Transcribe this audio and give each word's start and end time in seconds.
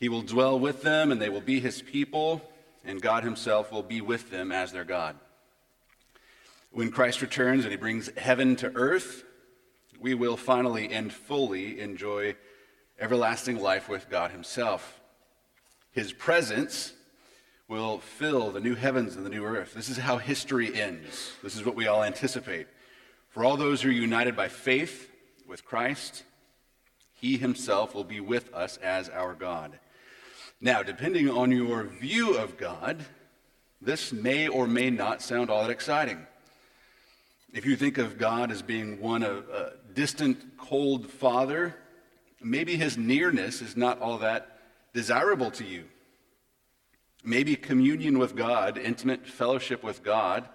He 0.00 0.08
will 0.08 0.22
dwell 0.22 0.58
with 0.58 0.82
them, 0.82 1.12
and 1.12 1.20
they 1.20 1.28
will 1.28 1.42
be 1.42 1.60
his 1.60 1.82
people, 1.82 2.42
and 2.84 3.02
God 3.02 3.22
himself 3.22 3.70
will 3.70 3.82
be 3.82 4.00
with 4.00 4.30
them 4.30 4.50
as 4.50 4.72
their 4.72 4.84
God. 4.84 5.14
When 6.72 6.90
Christ 6.90 7.20
returns 7.20 7.64
and 7.64 7.70
he 7.70 7.76
brings 7.76 8.10
heaven 8.16 8.56
to 8.56 8.72
earth, 8.74 9.24
we 10.00 10.14
will 10.14 10.38
finally 10.38 10.90
and 10.90 11.12
fully 11.12 11.78
enjoy 11.80 12.34
everlasting 12.98 13.60
life 13.60 13.88
with 13.88 14.08
God 14.08 14.30
himself. 14.30 15.00
His 15.92 16.12
presence 16.14 16.94
will 17.68 17.98
fill 17.98 18.50
the 18.50 18.60
new 18.60 18.74
heavens 18.74 19.16
and 19.16 19.26
the 19.26 19.30
new 19.30 19.44
earth. 19.44 19.74
This 19.74 19.90
is 19.90 19.98
how 19.98 20.16
history 20.16 20.74
ends. 20.80 21.32
This 21.42 21.56
is 21.56 21.64
what 21.64 21.76
we 21.76 21.86
all 21.86 22.02
anticipate. 22.02 22.68
For 23.28 23.44
all 23.44 23.56
those 23.56 23.82
who 23.82 23.90
are 23.90 23.92
united 23.92 24.34
by 24.34 24.48
faith 24.48 25.10
with 25.46 25.64
Christ, 25.64 26.24
he 27.12 27.36
himself 27.36 27.94
will 27.94 28.04
be 28.04 28.20
with 28.20 28.52
us 28.54 28.78
as 28.78 29.08
our 29.10 29.34
God. 29.34 29.78
Now, 30.60 30.82
depending 30.82 31.30
on 31.30 31.50
your 31.50 31.84
view 31.84 32.36
of 32.36 32.58
God, 32.58 33.02
this 33.80 34.12
may 34.12 34.46
or 34.46 34.66
may 34.66 34.90
not 34.90 35.22
sound 35.22 35.48
all 35.48 35.62
that 35.62 35.70
exciting. 35.70 36.26
If 37.54 37.64
you 37.64 37.76
think 37.76 37.96
of 37.96 38.18
God 38.18 38.50
as 38.50 38.60
being 38.60 39.00
one 39.00 39.22
of 39.22 39.48
a 39.48 39.72
distant, 39.94 40.58
cold 40.58 41.10
father, 41.10 41.74
maybe 42.42 42.76
his 42.76 42.98
nearness 42.98 43.62
is 43.62 43.76
not 43.76 44.00
all 44.00 44.18
that 44.18 44.58
desirable 44.92 45.50
to 45.52 45.64
you. 45.64 45.84
Maybe 47.24 47.56
communion 47.56 48.18
with 48.18 48.36
God, 48.36 48.76
intimate 48.76 49.26
fellowship 49.26 49.82
with 49.82 50.02
God, 50.02 50.46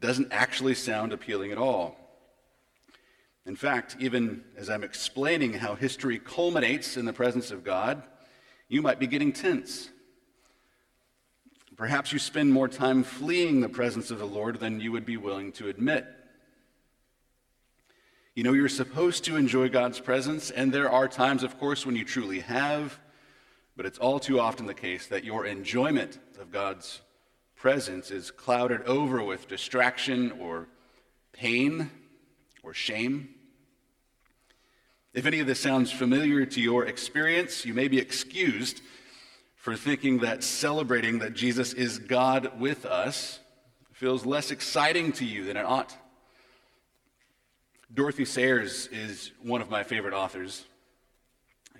doesn't 0.00 0.32
actually 0.32 0.74
sound 0.74 1.12
appealing 1.12 1.50
at 1.50 1.58
all. 1.58 1.96
In 3.46 3.56
fact, 3.56 3.96
even 3.98 4.44
as 4.56 4.70
I'm 4.70 4.84
explaining 4.84 5.54
how 5.54 5.74
history 5.74 6.18
culminates 6.18 6.96
in 6.96 7.04
the 7.04 7.12
presence 7.12 7.50
of 7.50 7.64
God, 7.64 8.02
you 8.68 8.82
might 8.82 8.98
be 8.98 9.06
getting 9.06 9.32
tense. 9.32 9.90
Perhaps 11.76 12.12
you 12.12 12.18
spend 12.18 12.52
more 12.52 12.68
time 12.68 13.02
fleeing 13.02 13.60
the 13.60 13.68
presence 13.68 14.10
of 14.10 14.18
the 14.18 14.26
Lord 14.26 14.60
than 14.60 14.80
you 14.80 14.92
would 14.92 15.04
be 15.04 15.16
willing 15.16 15.50
to 15.52 15.68
admit. 15.68 16.06
You 18.34 18.44
know, 18.44 18.52
you're 18.52 18.68
supposed 18.68 19.24
to 19.24 19.36
enjoy 19.36 19.68
God's 19.68 20.00
presence, 20.00 20.50
and 20.50 20.72
there 20.72 20.90
are 20.90 21.08
times, 21.08 21.42
of 21.42 21.58
course, 21.58 21.84
when 21.84 21.96
you 21.96 22.04
truly 22.04 22.40
have, 22.40 22.98
but 23.76 23.86
it's 23.86 23.98
all 23.98 24.20
too 24.20 24.38
often 24.38 24.66
the 24.66 24.74
case 24.74 25.08
that 25.08 25.24
your 25.24 25.46
enjoyment 25.46 26.18
of 26.40 26.52
God's 26.52 27.00
presence 27.56 28.10
is 28.10 28.30
clouded 28.30 28.82
over 28.82 29.22
with 29.22 29.48
distraction 29.48 30.32
or 30.40 30.68
pain 31.32 31.90
or 32.62 32.72
shame. 32.72 33.33
If 35.14 35.26
any 35.26 35.38
of 35.38 35.46
this 35.46 35.60
sounds 35.60 35.92
familiar 35.92 36.44
to 36.44 36.60
your 36.60 36.86
experience, 36.86 37.64
you 37.64 37.72
may 37.72 37.86
be 37.86 38.00
excused 38.00 38.82
for 39.54 39.76
thinking 39.76 40.18
that 40.18 40.42
celebrating 40.42 41.20
that 41.20 41.34
Jesus 41.34 41.72
is 41.72 42.00
God 42.00 42.60
with 42.60 42.84
us 42.84 43.38
feels 43.92 44.26
less 44.26 44.50
exciting 44.50 45.12
to 45.12 45.24
you 45.24 45.44
than 45.44 45.56
it 45.56 45.64
ought. 45.64 45.96
Dorothy 47.94 48.24
Sayers 48.24 48.88
is 48.88 49.30
one 49.40 49.62
of 49.62 49.70
my 49.70 49.84
favorite 49.84 50.14
authors. 50.14 50.64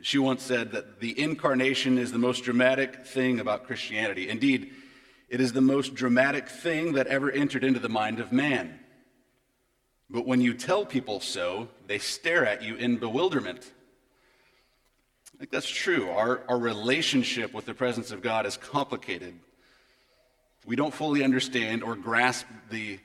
She 0.01 0.19
once 0.19 0.45
said 0.45 0.71
that 0.71 1.01
the 1.01 1.19
incarnation 1.21 1.99
is 1.99 2.13
the 2.13 2.19
most 2.19 2.45
dramatic 2.45 3.05
thing 3.05 3.41
about 3.41 3.67
Christianity. 3.67 4.29
Indeed, 4.29 4.71
it 5.29 5.41
is 5.41 5.53
the 5.53 5.61
most 5.61 5.95
dramatic 5.95 6.49
thing 6.49 6.93
that 6.93 7.09
ever 7.09 7.33
entered 7.33 7.65
into 7.65 7.81
the 7.81 7.89
mind 7.89 8.21
of 8.21 8.31
man. 8.31 8.79
But 10.11 10.27
when 10.27 10.41
you 10.41 10.55
tell 10.55 10.85
people 10.85 11.21
so, 11.21 11.69
they 11.87 11.99
stare 11.99 12.47
at 12.47 12.63
you 12.63 12.77
in 12.77 12.99
bewilderment. 12.99 13.73
I 15.35 15.39
think 15.39 15.51
that's 15.51 15.69
true. 15.69 16.11
Our, 16.11 16.43
our 16.49 16.59
relationship 16.59 17.53
with 17.53 17.67
the 17.67 17.75
presence 17.75 18.11
of 18.11 18.23
God 18.23 18.47
is 18.47 18.57
complicated. 18.57 19.35
We 20.67 20.77
don't 20.77 20.95
fully 20.95 21.25
understand 21.25 21.83
or 21.83 21.97
grasp 21.97 22.47
the, 22.71 22.99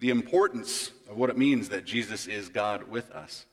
the 0.00 0.10
importance 0.10 0.90
of 1.10 1.16
what 1.16 1.30
it 1.30 1.36
means 1.36 1.68
that 1.68 1.84
Jesus 1.84 2.26
is 2.26 2.48
God 2.48 2.88
with 2.88 3.10
us. 3.10 3.46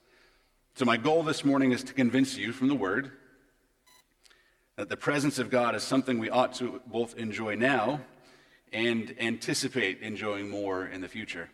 So, 0.76 0.86
my 0.86 0.98
goal 0.98 1.22
this 1.22 1.46
morning 1.46 1.72
is 1.72 1.84
to 1.84 1.94
convince 1.94 2.36
you 2.36 2.52
from 2.52 2.68
the 2.68 2.76
Word 2.76 3.12
that 4.76 4.90
the 4.90 4.98
presence 4.98 5.38
of 5.38 5.52
God 5.52 5.76
is 5.76 5.84
something 5.84 6.18
we 6.18 6.32
ought 6.32 6.54
to 6.56 6.82
both 6.88 7.16
enjoy 7.16 7.56
now 7.56 8.02
and 8.72 9.14
anticipate 9.20 10.02
enjoying 10.02 10.50
more 10.50 10.88
in 10.88 11.02
the 11.02 11.08
future. 11.08 11.50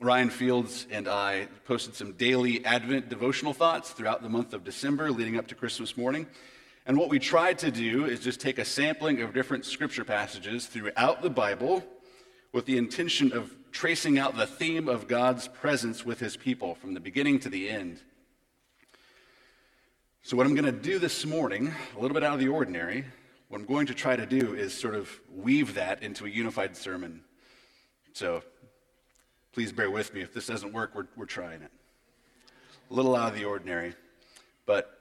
Ryan 0.00 0.30
Fields 0.30 0.86
and 0.90 1.06
I 1.06 1.48
posted 1.64 1.94
some 1.94 2.12
daily 2.12 2.64
Advent 2.64 3.08
devotional 3.08 3.52
thoughts 3.52 3.90
throughout 3.90 4.22
the 4.22 4.28
month 4.28 4.54
of 4.54 4.64
December 4.64 5.10
leading 5.10 5.36
up 5.36 5.48
to 5.48 5.54
Christmas 5.54 5.96
morning. 5.96 6.26
And 6.86 6.96
what 6.96 7.08
we 7.08 7.18
tried 7.18 7.58
to 7.58 7.70
do 7.70 8.06
is 8.06 8.20
just 8.20 8.40
take 8.40 8.58
a 8.58 8.64
sampling 8.64 9.20
of 9.20 9.32
different 9.32 9.64
scripture 9.64 10.04
passages 10.04 10.66
throughout 10.66 11.22
the 11.22 11.30
Bible 11.30 11.84
with 12.52 12.66
the 12.66 12.78
intention 12.78 13.32
of 13.32 13.54
tracing 13.70 14.18
out 14.18 14.36
the 14.36 14.46
theme 14.46 14.88
of 14.88 15.06
God's 15.06 15.46
presence 15.46 16.04
with 16.04 16.18
his 16.20 16.36
people 16.36 16.74
from 16.74 16.94
the 16.94 17.00
beginning 17.00 17.38
to 17.40 17.48
the 17.48 17.68
end. 17.68 18.00
So, 20.22 20.36
what 20.36 20.46
I'm 20.46 20.54
going 20.54 20.64
to 20.64 20.72
do 20.72 20.98
this 20.98 21.24
morning, 21.26 21.72
a 21.96 22.00
little 22.00 22.14
bit 22.14 22.22
out 22.22 22.34
of 22.34 22.40
the 22.40 22.48
ordinary, 22.48 23.04
what 23.48 23.60
I'm 23.60 23.66
going 23.66 23.86
to 23.86 23.94
try 23.94 24.16
to 24.16 24.26
do 24.26 24.54
is 24.54 24.72
sort 24.72 24.94
of 24.94 25.10
weave 25.32 25.74
that 25.74 26.02
into 26.02 26.26
a 26.26 26.28
unified 26.28 26.76
sermon. 26.76 27.22
So, 28.12 28.42
Please 29.52 29.70
bear 29.70 29.90
with 29.90 30.14
me. 30.14 30.22
If 30.22 30.32
this 30.32 30.46
doesn't 30.46 30.72
work, 30.72 30.94
we're, 30.94 31.06
we're 31.14 31.26
trying 31.26 31.60
it. 31.60 31.70
A 32.90 32.94
little 32.94 33.14
out 33.14 33.34
of 33.34 33.38
the 33.38 33.44
ordinary, 33.44 33.94
but 34.64 34.98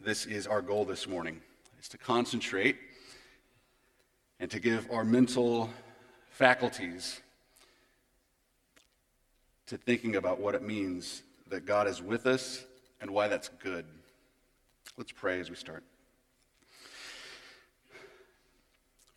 this 0.00 0.24
is 0.24 0.46
our 0.46 0.62
goal 0.62 0.86
this 0.86 1.06
morning, 1.06 1.42
is 1.78 1.86
to 1.90 1.98
concentrate 1.98 2.78
and 4.40 4.50
to 4.50 4.60
give 4.60 4.90
our 4.90 5.04
mental 5.04 5.68
faculties 6.30 7.20
to 9.66 9.76
thinking 9.76 10.16
about 10.16 10.40
what 10.40 10.54
it 10.54 10.62
means 10.62 11.22
that 11.50 11.66
God 11.66 11.86
is 11.86 12.00
with 12.00 12.24
us 12.26 12.64
and 13.02 13.10
why 13.10 13.28
that's 13.28 13.50
good. 13.62 13.84
Let's 14.96 15.12
pray 15.12 15.38
as 15.38 15.50
we 15.50 15.56
start. 15.56 15.84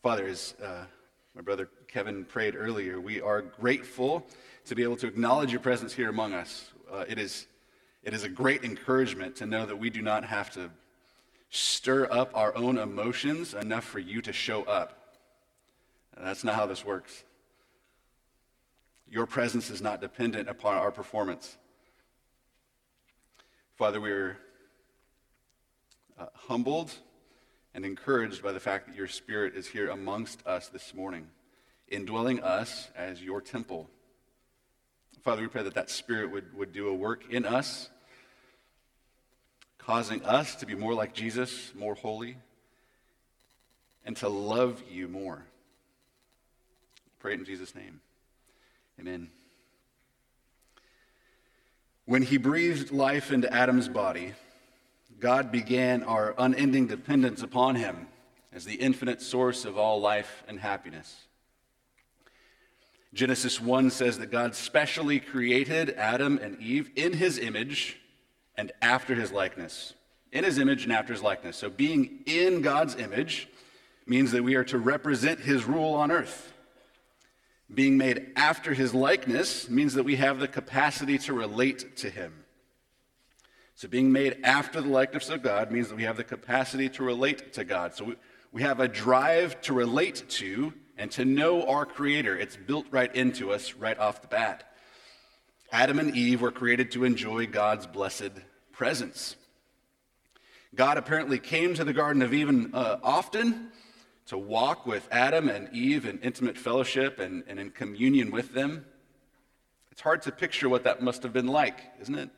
Father, 0.04 0.28
as 0.28 0.54
uh, 0.62 0.84
my 1.40 1.44
brother 1.44 1.70
Kevin 1.88 2.26
prayed 2.26 2.54
earlier, 2.54 3.00
we 3.00 3.22
are 3.22 3.42
grateful 3.42 4.28
to 4.66 4.76
be 4.76 4.84
able 4.84 4.98
to 4.98 5.08
acknowledge 5.08 5.52
your 5.54 5.62
presence 5.62 5.94
here 5.94 6.10
among 6.10 6.34
us. 6.34 6.70
Uh, 6.92 7.06
it, 7.08 7.18
is, 7.18 7.48
it 8.04 8.14
is 8.14 8.26
a 8.26 8.30
great 8.30 8.66
encouragement 8.66 9.38
to 9.38 9.46
know 9.46 9.66
that 9.66 9.78
we 9.78 9.90
do 9.90 10.02
not 10.02 10.26
have 10.26 10.52
to 10.52 10.70
stir 11.50 12.10
up 12.12 12.30
our 12.36 12.54
own 12.58 12.78
emotions 12.78 13.54
enough 13.54 13.86
for 13.86 14.00
you 14.00 14.22
to 14.22 14.34
show 14.34 14.64
up. 14.64 15.16
And 16.18 16.28
that's 16.28 16.44
not 16.44 16.56
how 16.56 16.66
this 16.66 16.84
works. 16.84 17.24
Your 19.10 19.26
presence 19.26 19.70
is 19.70 19.82
not 19.82 20.02
dependent 20.02 20.50
upon 20.50 20.76
our 20.76 20.92
performance. 20.92 21.56
Father, 23.78 24.02
we're 24.02 24.38
uh, 26.20 26.26
humbled 26.34 26.92
and 27.74 27.86
encouraged 27.86 28.42
by 28.42 28.52
the 28.52 28.60
fact 28.60 28.88
that 28.88 28.96
your 28.96 29.08
Spirit 29.08 29.56
is 29.56 29.68
here 29.68 29.90
amongst 29.90 30.46
us 30.46 30.68
this 30.70 30.94
morning, 30.94 31.28
indwelling 31.88 32.42
us 32.42 32.90
as 32.96 33.22
your 33.22 33.42
temple. 33.42 33.90
Father, 35.24 35.42
we 35.42 35.48
pray 35.48 35.64
that 35.64 35.76
that 35.76 35.90
Spirit 35.90 36.32
would, 36.32 36.56
would 36.58 36.74
do 36.74 36.88
a 36.88 36.94
work 36.94 37.30
in 37.30 37.46
us, 37.46 37.90
causing 39.78 40.24
us 40.24 40.56
to 40.56 40.66
be 40.66 40.76
more 40.76 40.94
like 40.94 41.14
Jesus, 41.14 41.72
more 41.76 41.96
holy, 41.96 42.38
and 44.06 44.16
to 44.18 44.30
love 44.30 44.82
you 44.90 45.08
more. 45.08 45.44
Pray 47.20 47.34
it 47.34 47.40
in 47.40 47.46
Jesus' 47.46 47.76
name. 47.76 48.00
Amen. 49.00 49.30
When 52.06 52.24
he 52.24 52.38
breathed 52.38 52.92
life 52.92 53.32
into 53.32 53.54
Adam's 53.54 53.88
body, 53.88 54.34
God 55.20 55.52
began 55.52 56.04
our 56.04 56.34
unending 56.38 56.88
dependence 56.88 57.44
upon 57.44 57.76
him 57.76 58.08
as 58.54 58.66
the 58.66 58.76
infinite 58.76 59.22
source 59.22 59.66
of 59.66 59.78
all 59.78 60.00
life 60.00 60.44
and 60.48 60.60
happiness. 60.60 61.28
Genesis 63.14 63.60
1 63.60 63.90
says 63.90 64.20
that 64.20 64.32
God 64.32 64.56
specially 64.56 65.20
created 65.20 65.92
Adam 65.92 66.40
and 66.42 66.60
Eve 66.62 66.92
in 66.96 67.14
his 67.14 67.38
image 67.40 68.00
and 68.56 68.72
after 68.82 69.16
his 69.16 69.32
likeness. 69.32 69.94
In 70.32 70.44
his 70.44 70.60
image 70.60 70.84
and 70.84 70.94
after 70.94 71.14
his 71.14 71.24
likeness. 71.24 71.58
So 71.58 71.70
being 71.70 72.20
in 72.26 72.62
God's 72.62 72.96
image 72.96 73.50
means 74.06 74.32
that 74.32 74.44
we 74.44 74.56
are 74.56 74.64
to 74.66 74.78
represent 74.78 75.40
his 75.40 75.66
rule 75.66 75.96
on 75.96 76.12
earth. 76.12 76.54
Being 77.74 77.98
made 77.98 78.32
after 78.36 78.74
his 78.74 78.94
likeness 78.94 79.70
means 79.70 79.94
that 79.96 80.04
we 80.04 80.16
have 80.18 80.40
the 80.40 80.48
capacity 80.48 81.18
to 81.20 81.34
relate 81.34 81.98
to 81.98 82.10
him. 82.10 82.39
So 83.80 83.88
being 83.88 84.12
made 84.12 84.40
after 84.44 84.82
the 84.82 84.90
likeness 84.90 85.30
of 85.30 85.42
God 85.42 85.72
means 85.72 85.88
that 85.88 85.96
we 85.96 86.04
have 86.04 86.18
the 86.18 86.24
capacity 86.26 86.90
to 86.90 87.04
relate 87.06 87.54
to 87.54 87.64
God. 87.64 87.96
So 87.96 88.04
we, 88.04 88.16
we 88.52 88.62
have 88.62 88.82
a 88.82 88.90
drive 88.90 89.62
to 89.62 89.74
relate 89.74 90.26
to 90.32 90.74
and 90.98 91.10
to 91.12 91.24
know 91.24 91.66
our 91.66 91.86
Creator. 91.86 92.38
It's 92.38 92.58
built 92.58 92.88
right 92.92 93.16
into 93.16 93.54
us 93.54 93.76
right 93.76 93.98
off 93.98 94.22
the 94.22 94.28
bat. 94.28 94.70
Adam 95.72 95.98
and 95.98 96.14
Eve 96.14 96.42
were 96.42 96.52
created 96.52 96.92
to 96.92 97.06
enjoy 97.06 97.48
God's 97.48 97.88
blessed 97.88 98.32
presence. 98.74 99.38
God 100.76 100.98
apparently 100.98 101.40
came 101.40 101.74
to 101.76 101.86
the 101.86 101.94
Garden 101.94 102.22
of 102.22 102.34
Eden 102.34 102.72
uh, 102.74 102.98
often 103.02 103.72
to 104.26 104.38
walk 104.38 104.86
with 104.88 105.08
Adam 105.10 105.48
and 105.48 105.74
Eve 105.74 106.06
in 106.06 106.20
intimate 106.20 106.58
fellowship 106.58 107.18
and, 107.18 107.46
and 107.48 107.58
in 107.62 107.70
communion 107.70 108.30
with 108.30 108.54
them. 108.54 108.84
It's 109.90 110.02
hard 110.02 110.22
to 110.24 110.34
picture 110.34 110.68
what 110.68 110.84
that 110.84 111.02
must 111.02 111.24
have 111.24 111.32
been 111.32 111.48
like, 111.48 111.80
isn't 112.02 112.16
it? 112.16 112.30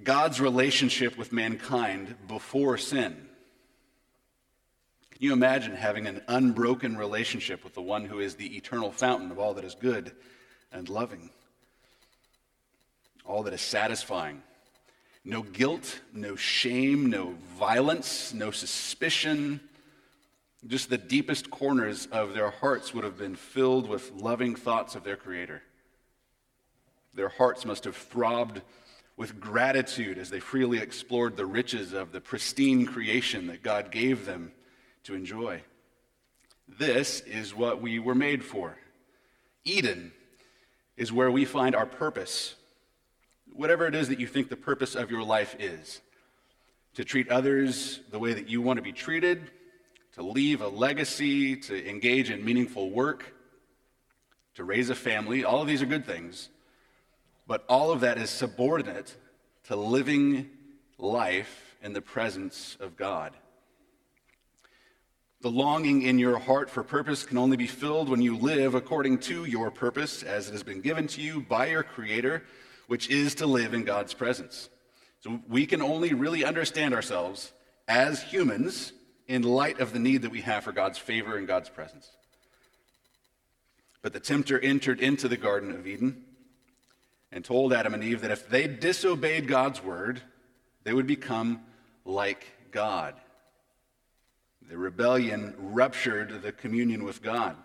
God's 0.00 0.40
relationship 0.40 1.18
with 1.18 1.32
mankind 1.32 2.14
before 2.26 2.78
sin. 2.78 3.28
Can 5.10 5.22
you 5.22 5.32
imagine 5.32 5.76
having 5.76 6.06
an 6.06 6.22
unbroken 6.28 6.96
relationship 6.96 7.62
with 7.62 7.74
the 7.74 7.82
one 7.82 8.06
who 8.06 8.18
is 8.18 8.34
the 8.34 8.56
eternal 8.56 8.90
fountain 8.90 9.30
of 9.30 9.38
all 9.38 9.54
that 9.54 9.64
is 9.64 9.74
good 9.74 10.12
and 10.72 10.88
loving, 10.88 11.30
all 13.24 13.42
that 13.44 13.52
is 13.52 13.60
satisfying? 13.60 14.42
No 15.24 15.42
guilt, 15.42 16.00
no 16.12 16.34
shame, 16.34 17.08
no 17.08 17.34
violence, 17.56 18.34
no 18.34 18.50
suspicion. 18.50 19.60
Just 20.66 20.90
the 20.90 20.98
deepest 20.98 21.50
corners 21.50 22.06
of 22.10 22.34
their 22.34 22.50
hearts 22.50 22.92
would 22.92 23.04
have 23.04 23.18
been 23.18 23.36
filled 23.36 23.88
with 23.88 24.10
loving 24.12 24.56
thoughts 24.56 24.96
of 24.96 25.04
their 25.04 25.16
Creator. 25.16 25.62
Their 27.14 27.28
hearts 27.28 27.64
must 27.64 27.84
have 27.84 27.96
throbbed 27.96 28.62
with 29.16 29.40
gratitude 29.40 30.18
as 30.18 30.30
they 30.30 30.40
freely 30.40 30.78
explored 30.78 31.36
the 31.36 31.46
riches 31.46 31.92
of 31.92 32.12
the 32.12 32.20
pristine 32.20 32.86
creation 32.86 33.46
that 33.48 33.62
God 33.62 33.90
gave 33.90 34.26
them 34.26 34.52
to 35.04 35.14
enjoy. 35.14 35.62
This 36.66 37.20
is 37.20 37.54
what 37.54 37.80
we 37.80 37.98
were 37.98 38.14
made 38.14 38.44
for. 38.44 38.76
Eden 39.64 40.12
is 40.96 41.12
where 41.12 41.30
we 41.30 41.44
find 41.44 41.74
our 41.74 41.86
purpose 41.86 42.54
whatever 43.54 43.86
it 43.86 43.94
is 43.94 44.08
that 44.08 44.20
you 44.20 44.26
think 44.26 44.48
the 44.48 44.56
purpose 44.56 44.94
of 44.94 45.10
your 45.10 45.22
life 45.22 45.56
is 45.58 46.00
to 46.94 47.04
treat 47.04 47.28
others 47.30 48.00
the 48.10 48.18
way 48.18 48.34
that 48.34 48.48
you 48.48 48.60
want 48.60 48.76
to 48.76 48.82
be 48.82 48.92
treated, 48.92 49.50
to 50.14 50.22
leave 50.22 50.60
a 50.60 50.68
legacy, 50.68 51.56
to 51.56 51.88
engage 51.88 52.30
in 52.30 52.44
meaningful 52.44 52.90
work, 52.90 53.34
to 54.54 54.64
raise 54.64 54.90
a 54.90 54.94
family. 54.94 55.44
All 55.44 55.62
of 55.62 55.66
these 55.66 55.80
are 55.80 55.86
good 55.86 56.04
things. 56.04 56.48
But 57.52 57.66
all 57.68 57.90
of 57.90 58.00
that 58.00 58.16
is 58.16 58.30
subordinate 58.30 59.14
to 59.64 59.76
living 59.76 60.48
life 60.96 61.76
in 61.82 61.92
the 61.92 62.00
presence 62.00 62.78
of 62.80 62.96
God. 62.96 63.34
The 65.42 65.50
longing 65.50 66.00
in 66.00 66.18
your 66.18 66.38
heart 66.38 66.70
for 66.70 66.82
purpose 66.82 67.24
can 67.24 67.36
only 67.36 67.58
be 67.58 67.66
filled 67.66 68.08
when 68.08 68.22
you 68.22 68.38
live 68.38 68.74
according 68.74 69.18
to 69.18 69.44
your 69.44 69.70
purpose 69.70 70.22
as 70.22 70.48
it 70.48 70.52
has 70.52 70.62
been 70.62 70.80
given 70.80 71.06
to 71.08 71.20
you 71.20 71.42
by 71.42 71.66
your 71.66 71.82
Creator 71.82 72.42
which 72.86 73.10
is 73.10 73.34
to 73.34 73.44
live 73.44 73.74
in 73.74 73.84
God's 73.84 74.14
presence. 74.14 74.70
So 75.20 75.38
we 75.46 75.66
can 75.66 75.82
only 75.82 76.14
really 76.14 76.46
understand 76.46 76.94
ourselves 76.94 77.52
as 77.86 78.22
humans 78.22 78.94
in 79.28 79.42
light 79.42 79.78
of 79.78 79.92
the 79.92 79.98
need 79.98 80.22
that 80.22 80.30
we 80.30 80.40
have 80.40 80.64
for 80.64 80.72
God's 80.72 80.96
favor 80.96 81.36
and 81.36 81.46
God's 81.46 81.68
presence. 81.68 82.16
But 84.00 84.14
the 84.14 84.20
tempter 84.20 84.58
entered 84.58 85.00
into 85.00 85.28
the 85.28 85.36
Garden 85.36 85.70
of 85.72 85.86
Eden 85.86 86.24
and 87.32 87.44
told 87.44 87.72
Adam 87.72 87.94
and 87.94 88.04
Eve 88.04 88.20
that 88.20 88.30
if 88.30 88.48
they 88.48 88.66
disobeyed 88.66 89.48
God's 89.48 89.82
word, 89.82 90.20
they 90.84 90.92
would 90.92 91.06
become 91.06 91.62
like 92.04 92.46
God. 92.70 93.14
The 94.68 94.76
rebellion 94.76 95.54
ruptured 95.58 96.42
the 96.42 96.52
communion 96.52 97.04
with 97.04 97.22
God. 97.22 97.56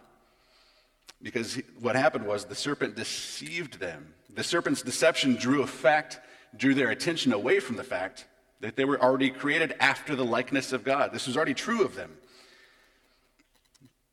Because 1.22 1.60
what 1.80 1.96
happened 1.96 2.26
was 2.26 2.46
the 2.46 2.56
serpent 2.56 2.96
deceived 2.96 3.80
them. 3.80 4.14
The 4.34 4.44
serpent's 4.44 4.82
deception 4.82 5.36
drew 5.36 5.64
effect, 5.64 6.20
drew 6.56 6.74
their 6.74 6.90
attention 6.90 7.34
away 7.34 7.60
from 7.60 7.76
the 7.76 7.84
fact 7.84 8.28
that 8.62 8.76
they 8.76 8.86
were 8.86 9.02
already 9.02 9.30
created 9.30 9.76
after 9.80 10.16
the 10.16 10.26
likeness 10.26 10.74
of 10.74 10.84
God. 10.84 11.12
This 11.12 11.28
was 11.28 11.36
already 11.36 11.54
true 11.54 11.84
of 11.84 11.96
them. 11.96 12.18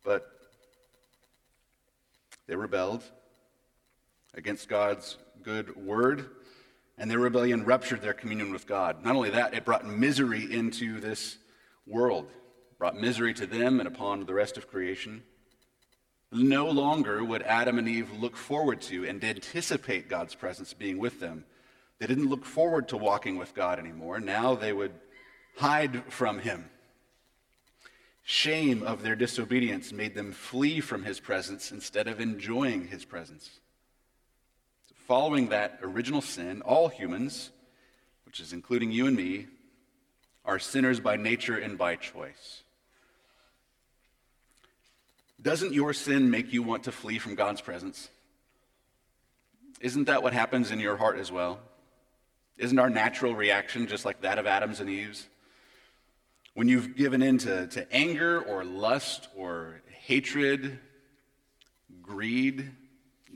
But 0.03 0.31
they 2.47 2.57
rebelled 2.57 3.03
against 4.37 4.69
God's 4.69 5.17
good 5.43 5.77
word, 5.77 6.31
and 6.99 7.11
their 7.11 7.19
rebellion 7.19 7.65
ruptured 7.65 8.03
their 8.03 8.15
communion 8.15 8.53
with 8.53 8.67
God. 8.67 9.05
Not 9.05 9.17
only 9.17 9.31
that, 9.31 9.55
it 9.55 9.65
brought 9.65 9.87
misery 9.87 10.53
into 10.53 11.01
this 11.01 11.39
world, 11.87 12.31
brought 12.79 12.97
misery 12.97 13.35
to 13.35 13.47
them 13.47 13.81
and 13.81 13.87
upon 13.87 14.27
the 14.27 14.35
rest 14.35 14.57
of 14.57 14.69
creation. 14.69 15.23
No 16.33 16.69
longer 16.69 17.25
would 17.25 17.43
Adam 17.43 17.79
and 17.79 17.89
Eve 17.89 18.11
look 18.13 18.37
forward 18.37 18.81
to 18.83 19.07
and 19.07 19.23
anticipate 19.23 20.09
God's 20.09 20.35
presence 20.35 20.73
being 20.73 20.99
with 20.99 21.21
them. 21.21 21.45
They 21.99 22.07
didn't 22.07 22.29
look 22.29 22.45
forward 22.45 22.89
to 22.89 22.97
walking 22.97 23.37
with 23.37 23.55
God 23.55 23.79
anymore. 23.79 24.19
Now 24.19 24.55
they 24.55 24.73
would 24.73 24.93
hide 25.57 26.13
from 26.13 26.41
Him. 26.41 26.69
Shame 28.25 28.83
of 28.83 29.03
their 29.03 29.15
disobedience 29.15 29.93
made 29.93 30.15
them 30.15 30.33
flee 30.33 30.81
from 30.81 31.05
His 31.05 31.21
presence 31.21 31.71
instead 31.71 32.09
of 32.09 32.21
enjoying 32.21 32.89
His 32.89 33.05
presence. 33.05 33.61
Following 35.07 35.49
that 35.49 35.81
original 35.83 36.23
sin, 36.23 36.63
all 36.63 36.89
humans, 36.89 37.51
which 38.25 38.41
is 38.41 38.55
including 38.55 38.91
you 38.91 39.07
and 39.07 39.15
me, 39.15 39.47
are 40.47 40.59
sinners 40.59 40.99
by 40.99 41.17
nature 41.17 41.59
and 41.59 41.77
by 41.77 41.97
choice. 41.97 42.63
Doesn't 45.41 45.75
your 45.75 45.93
sin 45.93 46.31
make 46.31 46.55
you 46.55 46.63
want 46.63 46.85
to 46.85 46.93
flee 46.93 47.19
from 47.19 47.35
God's 47.35 47.61
presence? 47.61 48.09
Isn't 49.81 50.05
that 50.05 50.23
what 50.23 50.33
happens 50.33 50.71
in 50.71 50.81
your 50.81 50.97
heart 50.97 51.19
as 51.19 51.31
well? 51.31 51.59
Isn't 52.57 52.79
our 52.79 52.89
natural 52.89 53.35
reaction 53.35 53.87
just 53.87 54.07
like 54.07 54.23
that 54.23 54.39
of 54.39 54.47
Adam's 54.47 54.81
and 54.81 54.89
Eve's? 54.89 55.27
When 56.55 56.69
you've 56.69 56.97
given 56.97 57.21
in 57.21 57.37
to, 57.39 57.67
to 57.67 57.93
anger 57.93 58.41
or 58.41 58.65
lust 58.65 59.29
or 59.37 59.83
hatred, 59.91 60.79
greed, 62.01 62.71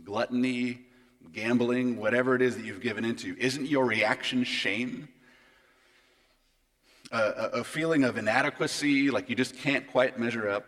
gluttony, 0.02 0.86
gambling, 1.32 1.96
whatever 1.96 2.34
it 2.34 2.42
is 2.42 2.56
that 2.56 2.64
you've 2.64 2.80
given 2.80 3.04
into, 3.04 3.36
isn't 3.38 3.66
your 3.66 3.86
reaction 3.86 4.44
shame? 4.44 5.08
A, 7.10 7.50
a, 7.54 7.64
feeling 7.64 8.04
of 8.04 8.18
inadequacy, 8.18 9.10
like 9.10 9.30
you 9.30 9.34
just 9.34 9.56
can't 9.56 9.86
quite 9.90 10.18
measure 10.18 10.48
up? 10.48 10.66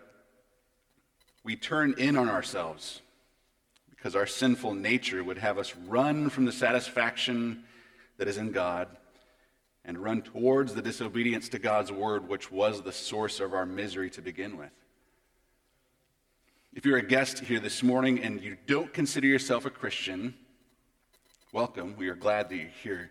we 1.43 1.57
turn 1.57 1.95
in 1.99 2.17
on 2.17 2.29
ourselves 2.29 3.01
because 3.91 4.15
our 4.15 4.27
sinful 4.27 4.75
nature 4.75 5.23
would 5.23 5.39
have 5.39 5.59
us 5.59 5.75
run 5.87 6.31
from 6.31 6.45
the 6.45 6.53
satisfaction 6.53 7.65
that 8.19 8.29
is 8.29 8.37
in 8.37 8.53
God 8.53 8.89
and 9.85 9.99
run 9.99 10.23
towards 10.23 10.75
the 10.75 10.83
disobedience 10.83 11.49
to 11.51 11.59
God's 11.59 11.91
word, 11.91 12.29
which 12.29 12.53
was 12.53 12.83
the 12.83 12.93
source 12.93 13.41
of 13.41 13.55
our 13.55 13.67
misery 13.67 14.11
to 14.11 14.23
begin 14.23 14.57
with. 14.57 14.71
If 16.73 16.85
you're 16.87 16.99
a 16.99 17.07
guest 17.07 17.41
here 17.41 17.61
this 17.61 17.83
morning 17.83 18.23
and 18.23 18.41
you 18.41 18.57
don't 18.67 18.93
consider 18.93 19.27
yourself 19.27 19.65
a 19.65 19.71
Christian, 19.71 20.35
welcome. 21.53 21.97
We 21.97 22.09
are 22.09 22.15
glad 22.15 22.49
that 22.49 22.57
you're 22.57 22.69
here. 22.83 23.11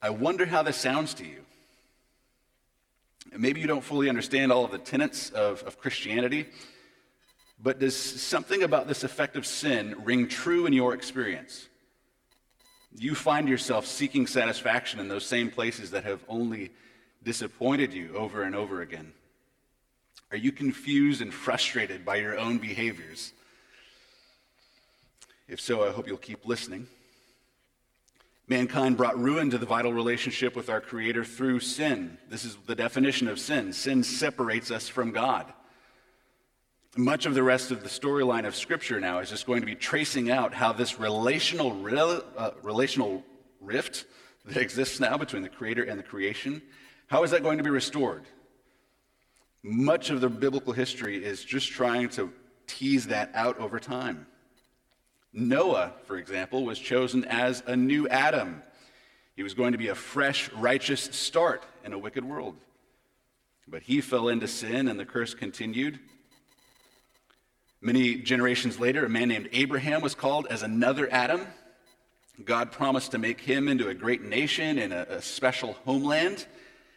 I 0.00 0.10
wonder 0.10 0.46
how 0.46 0.62
this 0.62 0.76
sounds 0.76 1.14
to 1.14 1.24
you. 1.24 1.44
Maybe 3.36 3.60
you 3.60 3.66
don't 3.66 3.84
fully 3.84 4.08
understand 4.08 4.50
all 4.50 4.64
of 4.64 4.70
the 4.70 4.78
tenets 4.78 5.30
of, 5.30 5.62
of 5.64 5.78
Christianity. 5.78 6.46
But 7.62 7.78
does 7.78 7.94
something 7.94 8.62
about 8.62 8.88
this 8.88 9.04
effect 9.04 9.36
of 9.36 9.46
sin 9.46 9.94
ring 10.04 10.26
true 10.26 10.66
in 10.66 10.72
your 10.72 10.94
experience? 10.94 11.68
You 12.96 13.14
find 13.14 13.48
yourself 13.48 13.86
seeking 13.86 14.26
satisfaction 14.26 14.98
in 14.98 15.08
those 15.08 15.26
same 15.26 15.50
places 15.50 15.90
that 15.92 16.04
have 16.04 16.24
only 16.28 16.70
disappointed 17.22 17.92
you 17.92 18.16
over 18.16 18.42
and 18.42 18.56
over 18.56 18.80
again? 18.80 19.12
Are 20.30 20.36
you 20.36 20.50
confused 20.50 21.20
and 21.20 21.32
frustrated 21.32 22.04
by 22.04 22.16
your 22.16 22.38
own 22.38 22.58
behaviors? 22.58 23.32
If 25.46 25.60
so, 25.60 25.86
I 25.86 25.92
hope 25.92 26.08
you'll 26.08 26.16
keep 26.16 26.46
listening. 26.46 26.86
Mankind 28.48 28.96
brought 28.96 29.18
ruin 29.18 29.50
to 29.50 29.58
the 29.58 29.66
vital 29.66 29.92
relationship 29.92 30.56
with 30.56 30.68
our 30.68 30.80
Creator 30.80 31.24
through 31.24 31.60
sin. 31.60 32.18
This 32.28 32.44
is 32.44 32.56
the 32.66 32.74
definition 32.74 33.28
of 33.28 33.38
sin. 33.38 33.72
Sin 33.72 34.02
separates 34.02 34.70
us 34.70 34.88
from 34.88 35.12
God 35.12 35.52
much 36.96 37.24
of 37.24 37.34
the 37.34 37.42
rest 37.42 37.70
of 37.70 37.82
the 37.82 37.88
storyline 37.88 38.46
of 38.46 38.54
Scripture 38.54 39.00
now 39.00 39.18
is 39.20 39.30
just 39.30 39.46
going 39.46 39.60
to 39.60 39.66
be 39.66 39.74
tracing 39.74 40.30
out 40.30 40.52
how 40.52 40.72
this 40.72 40.98
relational, 40.98 41.70
uh, 42.36 42.50
relational 42.62 43.22
rift 43.60 44.04
that 44.44 44.58
exists 44.58 45.00
now 45.00 45.16
between 45.16 45.42
the 45.42 45.48
Creator 45.48 45.84
and 45.84 45.98
the 45.98 46.02
creation, 46.02 46.60
how 47.06 47.22
is 47.22 47.30
that 47.30 47.42
going 47.42 47.58
to 47.58 47.64
be 47.64 47.70
restored? 47.70 48.24
Much 49.62 50.10
of 50.10 50.20
the 50.20 50.28
biblical 50.28 50.72
history 50.72 51.24
is 51.24 51.44
just 51.44 51.70
trying 51.70 52.08
to 52.10 52.30
tease 52.66 53.06
that 53.06 53.30
out 53.34 53.58
over 53.58 53.78
time. 53.78 54.26
Noah, 55.32 55.92
for 56.06 56.16
example, 56.16 56.64
was 56.64 56.78
chosen 56.78 57.24
as 57.24 57.62
a 57.66 57.74
new 57.74 58.06
Adam. 58.08 58.62
He 59.34 59.42
was 59.42 59.54
going 59.54 59.72
to 59.72 59.78
be 59.78 59.88
a 59.88 59.94
fresh, 59.94 60.50
righteous 60.52 61.02
start 61.12 61.64
in 61.84 61.92
a 61.92 61.98
wicked 61.98 62.24
world. 62.24 62.56
But 63.66 63.82
he 63.82 64.00
fell 64.00 64.28
into 64.28 64.46
sin, 64.46 64.88
and 64.88 65.00
the 65.00 65.06
curse 65.06 65.34
continued. 65.34 65.98
Many 67.80 68.16
generations 68.16 68.78
later, 68.78 69.06
a 69.06 69.08
man 69.08 69.28
named 69.28 69.48
Abraham 69.52 70.02
was 70.02 70.14
called 70.14 70.46
as 70.48 70.62
another 70.62 71.08
Adam. 71.10 71.46
God 72.44 72.70
promised 72.70 73.12
to 73.12 73.18
make 73.18 73.40
him 73.40 73.68
into 73.68 73.88
a 73.88 73.94
great 73.94 74.22
nation 74.22 74.78
and 74.78 74.92
a, 74.92 75.16
a 75.16 75.22
special 75.22 75.74
homeland 75.84 76.46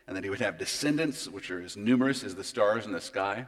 and 0.08 0.16
that 0.16 0.24
he 0.24 0.30
would 0.30 0.42
have 0.42 0.58
descendants, 0.58 1.28
which 1.28 1.50
are 1.50 1.62
as 1.62 1.76
numerous 1.76 2.24
as 2.24 2.36
the 2.36 2.44
stars 2.44 2.86
in 2.86 2.92
the 2.92 3.02
sky. 3.02 3.48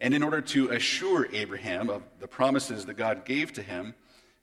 And 0.00 0.12
in 0.14 0.22
order 0.22 0.40
to 0.40 0.70
assure 0.70 1.28
Abraham 1.32 1.88
of 1.88 2.02
the 2.20 2.28
promises 2.28 2.84
that 2.86 2.94
God 2.94 3.24
gave 3.24 3.52
to 3.54 3.62
him, 3.62 3.94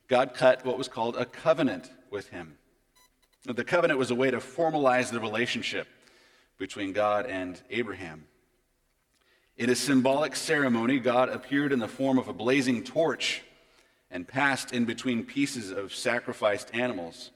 God 0.07 0.33
cut 0.33 0.65
what 0.65 0.77
was 0.77 0.87
called 0.87 1.15
a 1.15 1.25
covenant 1.25 1.91
with 2.09 2.29
him. 2.29 2.57
The 3.45 3.63
covenant 3.63 3.99
was 3.99 4.09
a 4.09 4.15
way 4.15 4.31
to 4.31 4.37
formalize 4.37 5.11
the 5.11 5.19
relationship 5.19 5.87
between 6.57 6.93
God 6.93 7.25
and 7.25 7.61
Abraham. 7.69 8.25
In 9.57 9.69
a 9.69 9.75
symbolic 9.75 10.35
ceremony, 10.35 10.99
God 10.99 11.29
appeared 11.29 11.71
in 11.71 11.79
the 11.79 11.87
form 11.87 12.17
of 12.17 12.27
a 12.27 12.33
blazing 12.33 12.83
torch 12.83 13.43
and 14.09 14.27
passed 14.27 14.73
in 14.73 14.85
between 14.85 15.23
pieces 15.25 15.71
of 15.71 15.93
sacrificed 15.93 16.73
animals. 16.73 17.31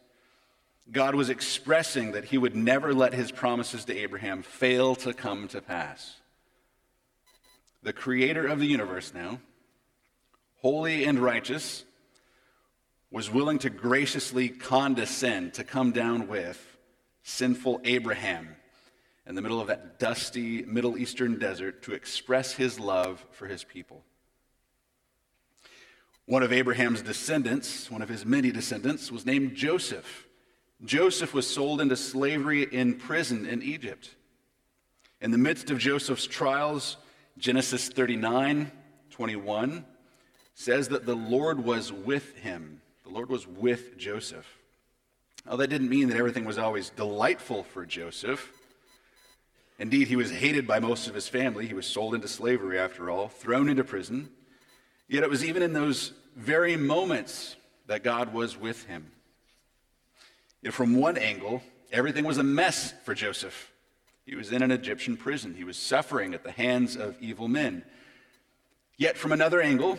God 0.92 1.16
was 1.16 1.30
expressing 1.30 2.14
that 2.14 2.26
he 2.26 2.38
would 2.38 2.56
never 2.56 2.94
let 2.94 3.14
his 3.14 3.32
promises 3.32 3.86
to 3.86 3.98
Abraham 3.98 4.42
fail 4.42 4.96
to 4.96 5.14
come 5.14 5.48
to 5.50 5.62
pass. 5.62 6.16
The 7.88 7.94
creator 7.94 8.46
of 8.46 8.60
the 8.60 8.66
universe 8.66 9.14
now, 9.14 9.40
holy 10.58 11.06
and 11.06 11.18
righteous, 11.18 11.86
was 13.12 13.32
willing 13.32 13.60
to 13.60 13.70
graciously 13.70 14.50
condescend 14.50 15.54
to 15.54 15.64
come 15.64 15.94
down 15.94 16.28
with 16.28 16.62
sinful 17.24 17.80
Abraham 17.86 18.58
in 19.26 19.36
the 19.36 19.42
middle 19.42 19.62
of 19.62 19.68
that 19.68 20.00
dusty 20.00 20.64
Middle 20.64 20.98
Eastern 20.98 21.40
desert 21.40 21.82
to 21.84 21.94
express 21.94 22.52
his 22.52 22.78
love 22.78 23.26
for 23.32 23.48
his 23.48 23.64
people. 23.64 24.04
One 26.26 26.44
of 26.44 26.52
Abraham's 26.52 27.02
descendants, 27.02 27.90
one 27.90 28.02
of 28.02 28.10
his 28.10 28.26
many 28.26 28.52
descendants, 28.52 29.14
was 29.14 29.26
named 29.26 29.56
Joseph. 29.56 30.28
Joseph 30.84 31.34
was 31.34 31.48
sold 31.50 31.80
into 31.80 31.96
slavery 31.96 32.64
in 32.64 32.96
prison 32.96 33.46
in 33.46 33.64
Egypt. 33.64 34.14
In 35.22 35.32
the 35.32 35.38
midst 35.38 35.72
of 35.72 35.80
Joseph's 35.80 36.28
trials, 36.28 36.98
Genesis 37.38 37.90
39 37.90 38.72
21 39.12 39.86
says 40.54 40.90
that 40.90 41.06
the 41.06 41.16
Lord 41.16 41.64
was 41.64 41.92
with 41.92 42.36
him. 42.38 42.82
The 43.04 43.10
Lord 43.10 43.30
was 43.30 43.48
with 43.48 43.98
Joseph. 43.98 44.46
Now, 45.46 45.56
that 45.56 45.70
didn't 45.70 45.90
mean 45.90 46.10
that 46.10 46.18
everything 46.18 46.46
was 46.46 46.58
always 46.58 46.90
delightful 46.90 47.64
for 47.64 47.86
Joseph. 47.86 48.52
Indeed, 49.80 50.08
he 50.08 50.16
was 50.16 50.32
hated 50.32 50.68
by 50.68 50.80
most 50.80 51.08
of 51.08 51.16
his 51.16 51.28
family. 51.28 51.68
He 51.68 51.74
was 51.74 51.86
sold 51.86 52.16
into 52.16 52.28
slavery, 52.28 52.80
after 52.80 53.10
all, 53.10 53.28
thrown 53.28 53.70
into 53.70 53.84
prison. 53.84 54.30
Yet 55.08 55.24
it 55.24 55.30
was 55.30 55.46
even 55.46 55.62
in 55.62 55.74
those 55.74 56.14
very 56.36 56.76
moments 56.76 57.56
that 57.86 58.04
God 58.04 58.34
was 58.34 58.58
with 58.58 58.86
him. 58.86 59.12
Yet 60.62 60.74
from 60.74 60.96
one 60.96 61.18
angle, 61.18 61.62
everything 61.92 62.26
was 62.26 62.40
a 62.40 62.44
mess 62.44 62.94
for 63.06 63.14
Joseph. 63.14 63.72
He 64.28 64.36
was 64.36 64.52
in 64.52 64.62
an 64.62 64.72
Egyptian 64.72 65.16
prison, 65.16 65.56
he 65.56 65.64
was 65.64 65.78
suffering 65.78 66.34
at 66.34 66.44
the 66.44 66.52
hands 66.52 66.98
of 66.98 67.16
evil 67.22 67.48
men. 67.48 67.84
Yet 68.98 69.18
from 69.18 69.32
another 69.32 69.62
angle, 69.62 69.98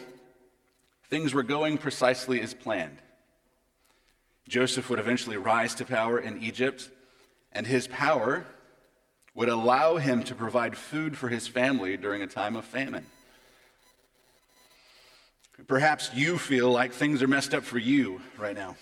things 1.08 1.32
were 1.32 1.42
going 1.42 1.78
precisely 1.78 2.42
as 2.42 2.52
planned. 2.52 2.98
Joseph 4.46 4.90
would 4.90 4.98
eventually 4.98 5.38
rise 5.38 5.74
to 5.76 5.86
power 5.86 6.18
in 6.18 6.42
Egypt, 6.42 6.90
and 7.52 7.66
his 7.66 7.86
power 7.86 8.44
would 9.34 9.48
allow 9.48 9.96
him 9.96 10.22
to 10.24 10.34
provide 10.34 10.76
food 10.76 11.16
for 11.16 11.28
his 11.28 11.48
family 11.48 11.96
during 11.96 12.20
a 12.20 12.26
time 12.26 12.54
of 12.54 12.66
famine. 12.66 13.06
Perhaps 15.66 16.10
you 16.12 16.36
feel 16.36 16.70
like 16.70 16.92
things 16.92 17.22
are 17.22 17.28
messed 17.28 17.54
up 17.54 17.64
for 17.64 17.78
you 17.78 18.20
right 18.36 18.54
now. 18.54 18.76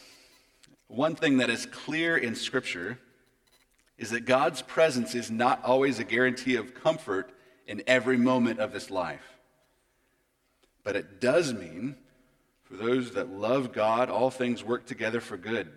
One 0.89 1.15
thing 1.15 1.37
that 1.37 1.51
is 1.51 1.67
clear 1.67 2.17
in 2.17 2.35
Scripture 2.35 2.99
is 3.99 4.11
that 4.11 4.27
God's 4.27 4.63
presence 4.63 5.15
is 5.15 5.31
not 5.31 5.65
always 5.65 5.99
a 5.99 6.05
guarantee 6.05 6.57
of 6.57 6.75
comfort 6.75 7.31
in 7.67 7.83
every 7.87 8.17
moment 8.17 8.61
of 8.61 8.73
this 8.73 8.91
life. 8.91 9.39
But 10.85 10.97
it 10.97 11.21
does 11.21 11.53
mean, 11.53 11.97
for 12.65 12.77
those 12.77 13.13
that 13.13 13.31
love 13.31 13.73
God, 13.73 14.11
all 14.11 14.31
things 14.31 14.63
work 14.63 14.87
together 14.87 15.21
for 15.21 15.37
good, 15.37 15.69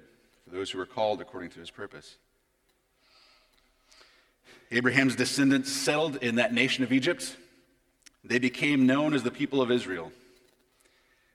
for 0.44 0.56
those 0.56 0.70
who 0.70 0.80
are 0.80 0.86
called 0.86 1.22
according 1.22 1.52
to 1.52 1.60
his 1.60 1.72
purpose. 1.72 2.18
Abraham's 4.72 5.16
descendants 5.16 5.72
settled 5.72 6.18
in 6.18 6.36
that 6.36 6.54
nation 6.54 6.84
of 6.84 6.92
Egypt. 6.92 7.36
They 8.24 8.38
became 8.38 8.86
known 8.86 9.14
as 9.14 9.24
the 9.24 9.32
people 9.32 9.62
of 9.62 9.72
Israel. 9.72 10.12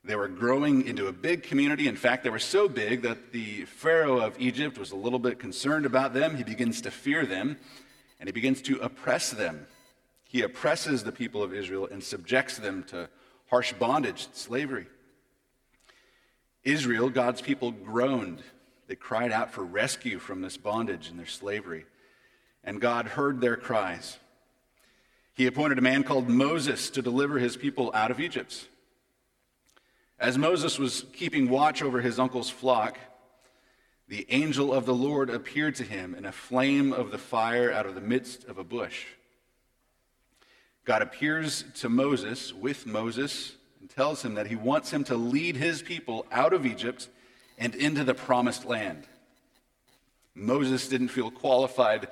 They 0.04 0.16
were 0.16 0.28
growing 0.28 0.87
into 0.87 1.06
a 1.06 1.12
big 1.12 1.42
community. 1.42 1.88
In 1.88 1.96
fact, 1.96 2.25
they 2.25 2.30
were 2.30 2.38
so 2.38 2.68
big 2.68 3.02
that 3.02 3.32
the 3.32 3.64
Pharaoh 3.64 4.20
of 4.20 4.38
Egypt 4.38 4.78
was 4.78 4.92
a 4.92 4.96
little 4.96 5.18
bit 5.18 5.38
concerned 5.38 5.87
about 5.87 6.12
them. 6.12 6.37
He 6.37 6.44
begins 6.44 6.82
to 6.82 6.90
fear 6.90 7.25
them, 7.25 7.56
and 8.20 8.28
he 8.28 8.32
begins 8.32 8.61
to 8.62 8.78
oppress 8.80 9.30
them. 9.30 9.66
He 10.28 10.42
oppresses 10.42 11.04
the 11.04 11.12
people 11.12 11.42
of 11.42 11.54
Israel 11.54 11.88
and 11.90 12.02
subjects 12.02 12.58
them 12.58 12.84
to 12.88 13.08
harsh 13.49 13.73
bondage, 13.73 14.28
slavery. 14.32 14.87
Israel, 16.64 17.08
God's 17.08 17.40
people, 17.40 17.70
groaned. 17.70 18.42
They 18.88 18.96
cried 18.96 19.32
out 19.32 19.52
for 19.52 19.64
rescue 19.64 20.18
from 20.18 20.42
this 20.42 20.56
bondage 20.56 21.08
and 21.08 21.18
their 21.18 21.26
slavery 21.26 21.87
and 22.64 22.80
God 22.80 23.06
heard 23.06 23.40
their 23.40 23.56
cries. 23.56 24.18
He 25.34 25.46
appointed 25.46 25.78
a 25.78 25.82
man 25.82 26.04
called 26.04 26.28
Moses 26.28 26.90
to 26.90 27.02
deliver 27.02 27.38
his 27.38 27.56
people 27.56 27.90
out 27.94 28.11
of 28.11 28.20
Egypt. 28.20 28.68
As 30.18 30.38
Moses 30.38 30.78
was 30.78 31.06
keeping 31.12 31.49
watch 31.49 31.83
over 31.83 32.00
his 32.00 32.18
uncle's 32.18 32.50
flock, 32.50 32.99
the 34.06 34.26
angel 34.30 34.73
of 34.73 34.87
the 34.87 34.94
Lord 34.94 35.28
appeared 35.28 35.75
to 35.76 35.85
him 35.85 36.14
in 36.14 36.25
a 36.25 36.33
flame 36.33 36.92
of 36.92 37.11
the 37.11 37.18
fire 37.18 37.73
out 37.73 37.87
of 37.87 37.94
the 37.94 38.00
midst 38.00 38.44
of 38.44 38.59
a 38.59 38.64
bush. 38.64 39.06
God 40.85 41.02
appears 41.02 41.64
to 41.76 41.88
Moses 41.88 42.52
with 42.52 42.87
Moses 42.87 43.56
and 43.80 43.90
tells 43.90 44.23
him 44.23 44.35
that 44.35 44.47
he 44.47 44.56
wants 44.56 44.92
him 44.92 45.02
to 45.04 45.16
lead 45.16 45.56
his 45.56 45.83
people 45.83 46.26
out 46.30 46.52
of 46.52 46.66
Egypt 46.66 47.09
and 47.59 47.75
into 47.75 48.04
the 48.04 48.14
promised 48.14 48.64
land. 48.64 49.04
Moses 50.35 50.88
didn't 50.88 51.09
feel 51.09 51.30
qualified 51.30 52.09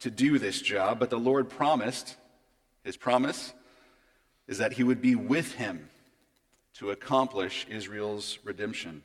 to 0.00 0.10
do 0.10 0.38
this 0.38 0.60
job, 0.60 0.98
but 0.98 1.10
the 1.10 1.18
Lord 1.18 1.50
promised, 1.50 2.16
his 2.84 2.96
promise 2.96 3.52
is 4.46 4.58
that 4.58 4.74
he 4.74 4.84
would 4.84 5.02
be 5.02 5.14
with 5.14 5.54
him 5.54 5.88
to 6.78 6.90
accomplish 6.90 7.66
Israel's 7.68 8.38
redemption. 8.44 9.02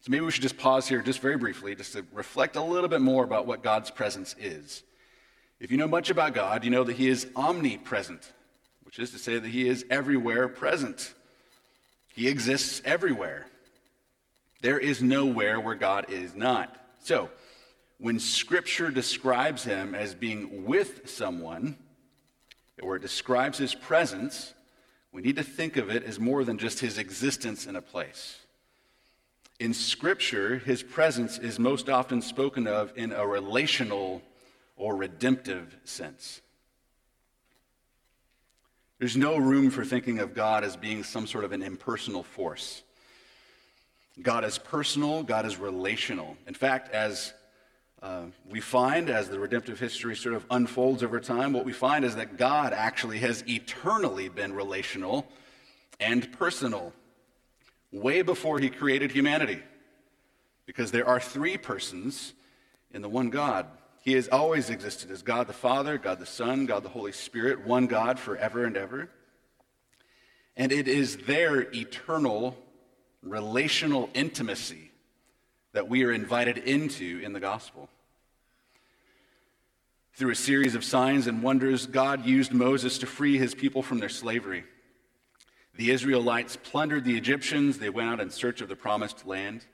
So 0.00 0.10
maybe 0.10 0.24
we 0.24 0.30
should 0.30 0.42
just 0.42 0.58
pause 0.58 0.88
here 0.88 1.02
just 1.02 1.20
very 1.20 1.36
briefly 1.36 1.74
just 1.74 1.92
to 1.94 2.04
reflect 2.12 2.56
a 2.56 2.62
little 2.62 2.88
bit 2.88 3.00
more 3.00 3.24
about 3.24 3.46
what 3.46 3.62
God's 3.62 3.90
presence 3.90 4.34
is. 4.38 4.82
If 5.60 5.72
you 5.72 5.76
know 5.76 5.88
much 5.88 6.08
about 6.08 6.34
God, 6.34 6.64
you 6.64 6.70
know 6.70 6.84
that 6.84 6.96
he 6.96 7.08
is 7.08 7.26
omnipresent, 7.34 8.32
which 8.84 8.98
is 8.98 9.10
to 9.10 9.18
say 9.18 9.38
that 9.38 9.48
he 9.48 9.68
is 9.68 9.84
everywhere 9.90 10.46
present. 10.46 11.14
He 12.14 12.28
exists 12.28 12.80
everywhere. 12.84 13.46
There 14.60 14.78
is 14.78 15.02
nowhere 15.02 15.58
where 15.60 15.74
God 15.74 16.10
is 16.10 16.34
not. 16.34 16.76
So, 17.00 17.30
when 17.98 18.20
Scripture 18.20 18.90
describes 18.90 19.64
him 19.64 19.94
as 19.94 20.14
being 20.14 20.64
with 20.64 21.08
someone, 21.10 21.76
or 22.80 22.94
it 22.96 23.02
describes 23.02 23.58
his 23.58 23.74
presence, 23.74 24.54
we 25.12 25.22
need 25.22 25.36
to 25.36 25.42
think 25.42 25.76
of 25.76 25.90
it 25.90 26.04
as 26.04 26.20
more 26.20 26.44
than 26.44 26.58
just 26.58 26.80
his 26.80 26.98
existence 26.98 27.66
in 27.66 27.76
a 27.76 27.82
place. 27.82 28.38
In 29.58 29.74
Scripture, 29.74 30.58
his 30.58 30.82
presence 30.82 31.38
is 31.38 31.58
most 31.58 31.88
often 31.88 32.22
spoken 32.22 32.66
of 32.66 32.92
in 32.96 33.12
a 33.12 33.26
relational 33.26 34.22
or 34.76 34.94
redemptive 34.94 35.76
sense. 35.84 36.40
There's 38.98 39.16
no 39.16 39.36
room 39.36 39.70
for 39.70 39.84
thinking 39.84 40.18
of 40.18 40.34
God 40.34 40.64
as 40.64 40.76
being 40.76 41.04
some 41.04 41.26
sort 41.26 41.44
of 41.44 41.52
an 41.52 41.62
impersonal 41.62 42.22
force. 42.22 42.82
God 44.20 44.44
is 44.44 44.58
personal, 44.58 45.22
God 45.22 45.46
is 45.46 45.56
relational. 45.56 46.36
In 46.46 46.54
fact, 46.54 46.92
as 46.92 47.32
uh, 48.02 48.22
we 48.48 48.60
find 48.60 49.10
as 49.10 49.28
the 49.28 49.40
redemptive 49.40 49.80
history 49.80 50.14
sort 50.14 50.34
of 50.34 50.44
unfolds 50.50 51.02
over 51.02 51.18
time, 51.18 51.52
what 51.52 51.64
we 51.64 51.72
find 51.72 52.04
is 52.04 52.14
that 52.16 52.36
God 52.36 52.72
actually 52.72 53.18
has 53.18 53.42
eternally 53.48 54.28
been 54.28 54.52
relational 54.54 55.26
and 55.98 56.30
personal 56.32 56.92
way 57.90 58.22
before 58.22 58.60
he 58.60 58.70
created 58.70 59.10
humanity. 59.10 59.60
Because 60.64 60.92
there 60.92 61.08
are 61.08 61.18
three 61.18 61.56
persons 61.56 62.34
in 62.92 63.02
the 63.02 63.08
one 63.08 63.30
God. 63.30 63.66
He 64.02 64.12
has 64.12 64.28
always 64.28 64.70
existed 64.70 65.10
as 65.10 65.22
God 65.22 65.48
the 65.48 65.52
Father, 65.52 65.98
God 65.98 66.20
the 66.20 66.26
Son, 66.26 66.66
God 66.66 66.84
the 66.84 66.88
Holy 66.88 67.12
Spirit, 67.12 67.66
one 67.66 67.86
God 67.86 68.18
forever 68.18 68.64
and 68.64 68.76
ever. 68.76 69.08
And 70.56 70.70
it 70.70 70.86
is 70.86 71.16
their 71.18 71.62
eternal 71.74 72.56
relational 73.22 74.08
intimacy 74.14 74.87
that 75.72 75.88
we 75.88 76.04
are 76.04 76.12
invited 76.12 76.58
into 76.58 77.20
in 77.22 77.32
the 77.32 77.40
gospel. 77.40 77.88
Through 80.14 80.32
a 80.32 80.36
series 80.36 80.74
of 80.74 80.82
signs 80.82 81.26
and 81.26 81.42
wonders, 81.42 81.86
God 81.86 82.26
used 82.26 82.52
Moses 82.52 82.98
to 82.98 83.06
free 83.06 83.38
his 83.38 83.54
people 83.54 83.82
from 83.82 84.00
their 84.00 84.08
slavery. 84.08 84.64
The 85.76 85.90
Israelites 85.92 86.56
plundered 86.56 87.04
the 87.04 87.16
Egyptians, 87.16 87.78
they 87.78 87.90
went 87.90 88.08
out 88.08 88.20
in 88.20 88.30
search 88.30 88.60
of 88.60 88.68
the 88.68 88.74
promised 88.74 89.26
land. 89.26 89.64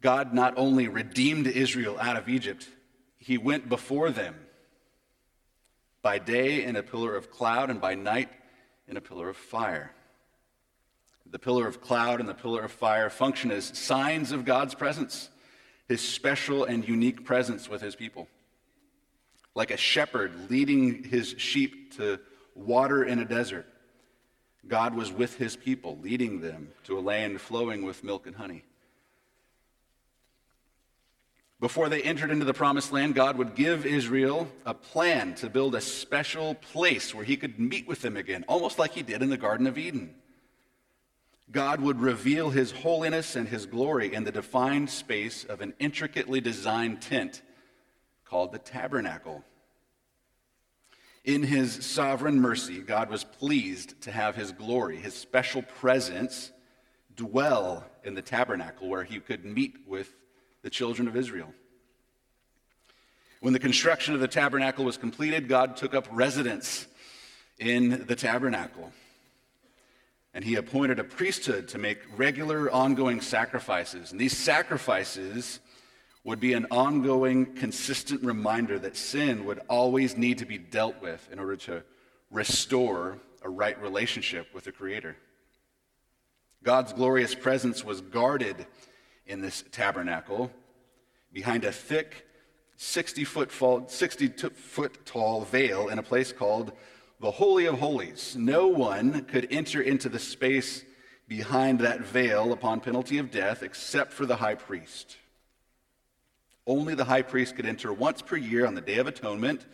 God 0.00 0.34
not 0.34 0.54
only 0.56 0.88
redeemed 0.88 1.46
Israel 1.46 1.96
out 2.00 2.16
of 2.16 2.28
Egypt, 2.28 2.68
he 3.18 3.38
went 3.38 3.68
before 3.68 4.10
them 4.10 4.34
by 6.02 6.18
day 6.18 6.64
in 6.64 6.74
a 6.74 6.82
pillar 6.82 7.14
of 7.14 7.30
cloud 7.30 7.70
and 7.70 7.80
by 7.80 7.94
night 7.94 8.30
in 8.88 8.96
a 8.96 9.00
pillar 9.00 9.28
of 9.28 9.36
fire. 9.36 9.92
The 11.30 11.38
pillar 11.38 11.66
of 11.66 11.80
cloud 11.80 12.20
and 12.20 12.28
the 12.28 12.34
pillar 12.34 12.62
of 12.62 12.72
fire 12.72 13.08
function 13.08 13.50
as 13.50 13.76
signs 13.78 14.32
of 14.32 14.44
God's 14.44 14.74
presence, 14.74 15.30
his 15.88 16.00
special 16.00 16.64
and 16.64 16.86
unique 16.86 17.24
presence 17.24 17.68
with 17.68 17.80
his 17.80 17.94
people. 17.94 18.28
Like 19.54 19.70
a 19.70 19.76
shepherd 19.76 20.50
leading 20.50 21.04
his 21.04 21.34
sheep 21.38 21.96
to 21.96 22.18
water 22.54 23.04
in 23.04 23.20
a 23.20 23.24
desert, 23.24 23.66
God 24.66 24.94
was 24.94 25.12
with 25.12 25.36
his 25.36 25.56
people, 25.56 25.98
leading 26.02 26.40
them 26.40 26.68
to 26.84 26.98
a 26.98 27.00
land 27.00 27.40
flowing 27.40 27.84
with 27.84 28.04
milk 28.04 28.26
and 28.26 28.36
honey. 28.36 28.64
Before 31.60 31.90
they 31.90 32.02
entered 32.02 32.30
into 32.30 32.46
the 32.46 32.54
promised 32.54 32.90
land, 32.90 33.14
God 33.14 33.36
would 33.36 33.54
give 33.54 33.84
Israel 33.84 34.48
a 34.64 34.72
plan 34.72 35.34
to 35.36 35.50
build 35.50 35.74
a 35.74 35.80
special 35.80 36.54
place 36.54 37.14
where 37.14 37.24
he 37.24 37.36
could 37.36 37.60
meet 37.60 37.86
with 37.86 38.00
them 38.00 38.16
again, 38.16 38.44
almost 38.48 38.78
like 38.78 38.92
he 38.92 39.02
did 39.02 39.22
in 39.22 39.28
the 39.28 39.36
Garden 39.36 39.66
of 39.66 39.76
Eden. 39.76 40.14
God 41.52 41.80
would 41.80 42.00
reveal 42.00 42.50
his 42.50 42.70
holiness 42.70 43.34
and 43.34 43.48
his 43.48 43.66
glory 43.66 44.14
in 44.14 44.24
the 44.24 44.30
defined 44.30 44.88
space 44.88 45.44
of 45.44 45.60
an 45.60 45.74
intricately 45.80 46.40
designed 46.40 47.02
tent 47.02 47.42
called 48.24 48.52
the 48.52 48.58
tabernacle. 48.58 49.42
In 51.24 51.42
his 51.42 51.84
sovereign 51.84 52.40
mercy, 52.40 52.78
God 52.78 53.10
was 53.10 53.24
pleased 53.24 54.00
to 54.02 54.12
have 54.12 54.36
his 54.36 54.52
glory, 54.52 54.96
his 54.96 55.14
special 55.14 55.62
presence, 55.62 56.52
dwell 57.16 57.84
in 58.04 58.14
the 58.14 58.22
tabernacle 58.22 58.88
where 58.88 59.04
he 59.04 59.18
could 59.18 59.44
meet 59.44 59.76
with 59.86 60.14
the 60.62 60.70
children 60.70 61.08
of 61.08 61.16
Israel. 61.16 61.52
When 63.40 63.52
the 63.52 63.58
construction 63.58 64.14
of 64.14 64.20
the 64.20 64.28
tabernacle 64.28 64.84
was 64.84 64.96
completed, 64.96 65.48
God 65.48 65.76
took 65.76 65.94
up 65.94 66.06
residence 66.12 66.86
in 67.58 68.06
the 68.06 68.16
tabernacle. 68.16 68.92
And 70.32 70.44
he 70.44 70.54
appointed 70.54 70.98
a 70.98 71.04
priesthood 71.04 71.68
to 71.68 71.78
make 71.78 71.98
regular, 72.16 72.70
ongoing 72.70 73.20
sacrifices. 73.20 74.12
And 74.12 74.20
these 74.20 74.36
sacrifices 74.36 75.60
would 76.22 76.38
be 76.38 76.52
an 76.52 76.66
ongoing, 76.70 77.54
consistent 77.54 78.22
reminder 78.22 78.78
that 78.78 78.96
sin 78.96 79.44
would 79.46 79.60
always 79.68 80.16
need 80.16 80.38
to 80.38 80.46
be 80.46 80.58
dealt 80.58 81.00
with 81.00 81.28
in 81.32 81.38
order 81.38 81.56
to 81.56 81.82
restore 82.30 83.18
a 83.42 83.48
right 83.48 83.80
relationship 83.80 84.46
with 84.54 84.64
the 84.64 84.72
Creator. 84.72 85.16
God's 86.62 86.92
glorious 86.92 87.34
presence 87.34 87.84
was 87.84 88.00
guarded 88.02 88.66
in 89.26 89.40
this 89.40 89.64
tabernacle 89.72 90.50
behind 91.32 91.64
a 91.64 91.72
thick, 91.72 92.26
60 92.76 93.24
foot, 93.24 93.90
60 93.90 94.28
foot 94.28 95.06
tall 95.06 95.42
veil 95.42 95.88
in 95.88 95.98
a 95.98 96.02
place 96.02 96.32
called 96.32 96.72
the 97.20 97.30
Holy 97.30 97.66
of 97.66 97.78
Holies. 97.78 98.34
No 98.38 98.66
one 98.66 99.24
could 99.24 99.48
enter 99.50 99.82
into 99.82 100.08
the 100.08 100.18
space 100.18 100.84
behind 101.28 101.80
that 101.80 102.00
veil 102.00 102.52
upon 102.52 102.80
penalty 102.80 103.18
of 103.18 103.30
death 103.30 103.62
except 103.62 104.12
for 104.12 104.26
the 104.26 104.36
high 104.36 104.54
priest. 104.54 105.16
Only 106.66 106.94
the 106.94 107.04
high 107.04 107.22
priest 107.22 107.56
could 107.56 107.66
enter 107.66 107.92
once 107.92 108.22
per 108.22 108.36
year 108.36 108.66
on 108.66 108.74
the 108.74 108.80
Day 108.80 108.96
of 108.96 109.06
Atonement 109.06 109.66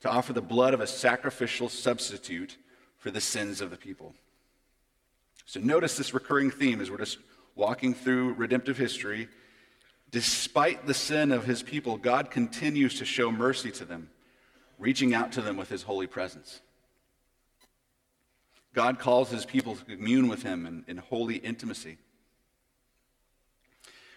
to 0.00 0.08
offer 0.08 0.32
the 0.32 0.40
blood 0.40 0.72
of 0.72 0.80
a 0.80 0.86
sacrificial 0.86 1.68
substitute 1.68 2.56
for 2.98 3.10
the 3.10 3.20
sins 3.20 3.60
of 3.60 3.70
the 3.70 3.76
people. 3.76 4.14
So 5.46 5.60
notice 5.60 5.96
this 5.96 6.14
recurring 6.14 6.50
theme 6.50 6.80
as 6.80 6.90
we're 6.90 6.98
just 6.98 7.18
walking 7.56 7.94
through 7.94 8.34
redemptive 8.34 8.76
history. 8.76 9.28
Despite 10.10 10.86
the 10.86 10.94
sin 10.94 11.32
of 11.32 11.44
his 11.44 11.62
people, 11.62 11.96
God 11.96 12.30
continues 12.30 12.98
to 12.98 13.04
show 13.04 13.30
mercy 13.30 13.70
to 13.72 13.84
them, 13.84 14.10
reaching 14.80 15.14
out 15.14 15.32
to 15.32 15.42
them 15.42 15.56
with 15.56 15.68
his 15.68 15.82
holy 15.82 16.08
presence. 16.08 16.60
God 18.74 18.98
calls 18.98 19.30
his 19.30 19.44
people 19.44 19.76
to 19.76 19.84
commune 19.84 20.28
with 20.28 20.42
him 20.42 20.66
in, 20.66 20.84
in 20.88 20.96
holy 20.96 21.36
intimacy. 21.36 21.98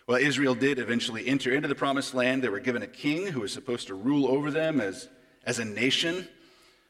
Well, 0.07 0.17
Israel 0.17 0.55
did 0.55 0.79
eventually 0.79 1.27
enter 1.27 1.53
into 1.53 1.67
the 1.67 1.75
promised 1.75 2.13
land. 2.13 2.43
They 2.43 2.49
were 2.49 2.59
given 2.59 2.81
a 2.81 2.87
king 2.87 3.27
who 3.27 3.41
was 3.41 3.53
supposed 3.53 3.87
to 3.87 3.93
rule 3.93 4.27
over 4.27 4.51
them 4.51 4.81
as, 4.81 5.07
as 5.45 5.59
a 5.59 5.65
nation 5.65 6.27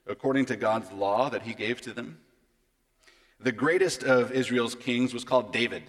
according 0.07 0.45
to 0.45 0.55
God's 0.55 0.91
law 0.91 1.29
that 1.29 1.43
he 1.43 1.53
gave 1.53 1.79
to 1.81 1.93
them. 1.93 2.19
The 3.39 3.51
greatest 3.51 4.03
of 4.03 4.31
Israel's 4.31 4.75
kings 4.75 5.13
was 5.13 5.23
called 5.23 5.53
David. 5.53 5.83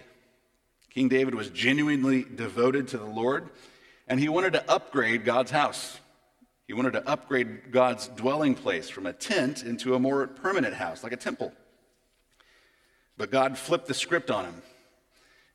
King 0.89 1.09
David 1.09 1.35
was 1.35 1.49
genuinely 1.49 2.23
devoted 2.23 2.87
to 2.89 2.97
the 2.97 3.05
Lord, 3.05 3.49
and 4.07 4.19
he 4.19 4.29
wanted 4.29 4.53
to 4.53 4.71
upgrade 4.71 5.25
God's 5.25 5.51
house. 5.51 5.99
He 6.67 6.73
wanted 6.73 6.93
to 6.93 7.07
upgrade 7.07 7.71
God's 7.71 8.07
dwelling 8.07 8.55
place 8.55 8.89
from 8.89 9.05
a 9.05 9.13
tent 9.13 9.63
into 9.63 9.93
a 9.93 9.99
more 9.99 10.25
permanent 10.27 10.73
house, 10.73 11.03
like 11.03 11.11
a 11.11 11.17
temple. 11.17 11.53
But 13.17 13.31
God 13.31 13.57
flipped 13.57 13.87
the 13.87 13.93
script 13.93 14.31
on 14.31 14.45
him. 14.45 14.61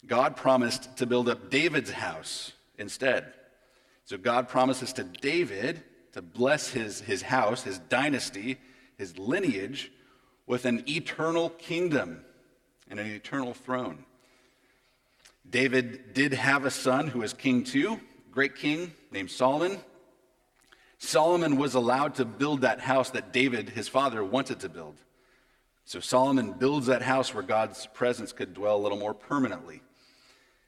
God 0.06 0.36
promised 0.36 0.96
to 0.98 1.06
build 1.06 1.28
up 1.28 1.50
David's 1.50 1.90
house 1.90 2.52
instead. 2.78 3.32
So 4.04 4.16
God 4.16 4.48
promises 4.48 4.92
to 4.94 5.04
David 5.04 5.82
to 6.12 6.22
bless 6.22 6.68
his, 6.70 7.00
his 7.00 7.22
house, 7.22 7.62
his 7.62 7.78
dynasty, 7.78 8.58
his 8.96 9.18
lineage 9.18 9.92
with 10.46 10.64
an 10.64 10.84
eternal 10.88 11.50
kingdom 11.50 12.24
and 12.88 12.98
an 12.98 13.06
eternal 13.06 13.54
throne. 13.54 14.04
David 15.48 16.14
did 16.14 16.32
have 16.32 16.64
a 16.64 16.70
son 16.70 17.08
who 17.08 17.20
was 17.20 17.32
king 17.32 17.64
too, 17.64 18.00
great 18.30 18.56
king 18.56 18.92
named 19.10 19.30
Solomon. 19.30 19.78
Solomon 21.02 21.56
was 21.56 21.74
allowed 21.74 22.16
to 22.16 22.26
build 22.26 22.60
that 22.60 22.78
house 22.78 23.10
that 23.10 23.32
David, 23.32 23.70
his 23.70 23.88
father, 23.88 24.22
wanted 24.22 24.60
to 24.60 24.68
build. 24.68 24.96
So 25.86 25.98
Solomon 25.98 26.52
builds 26.52 26.86
that 26.86 27.00
house 27.00 27.34
where 27.34 27.42
God's 27.42 27.86
presence 27.94 28.32
could 28.32 28.52
dwell 28.52 28.76
a 28.76 28.82
little 28.82 28.98
more 28.98 29.14
permanently. 29.14 29.80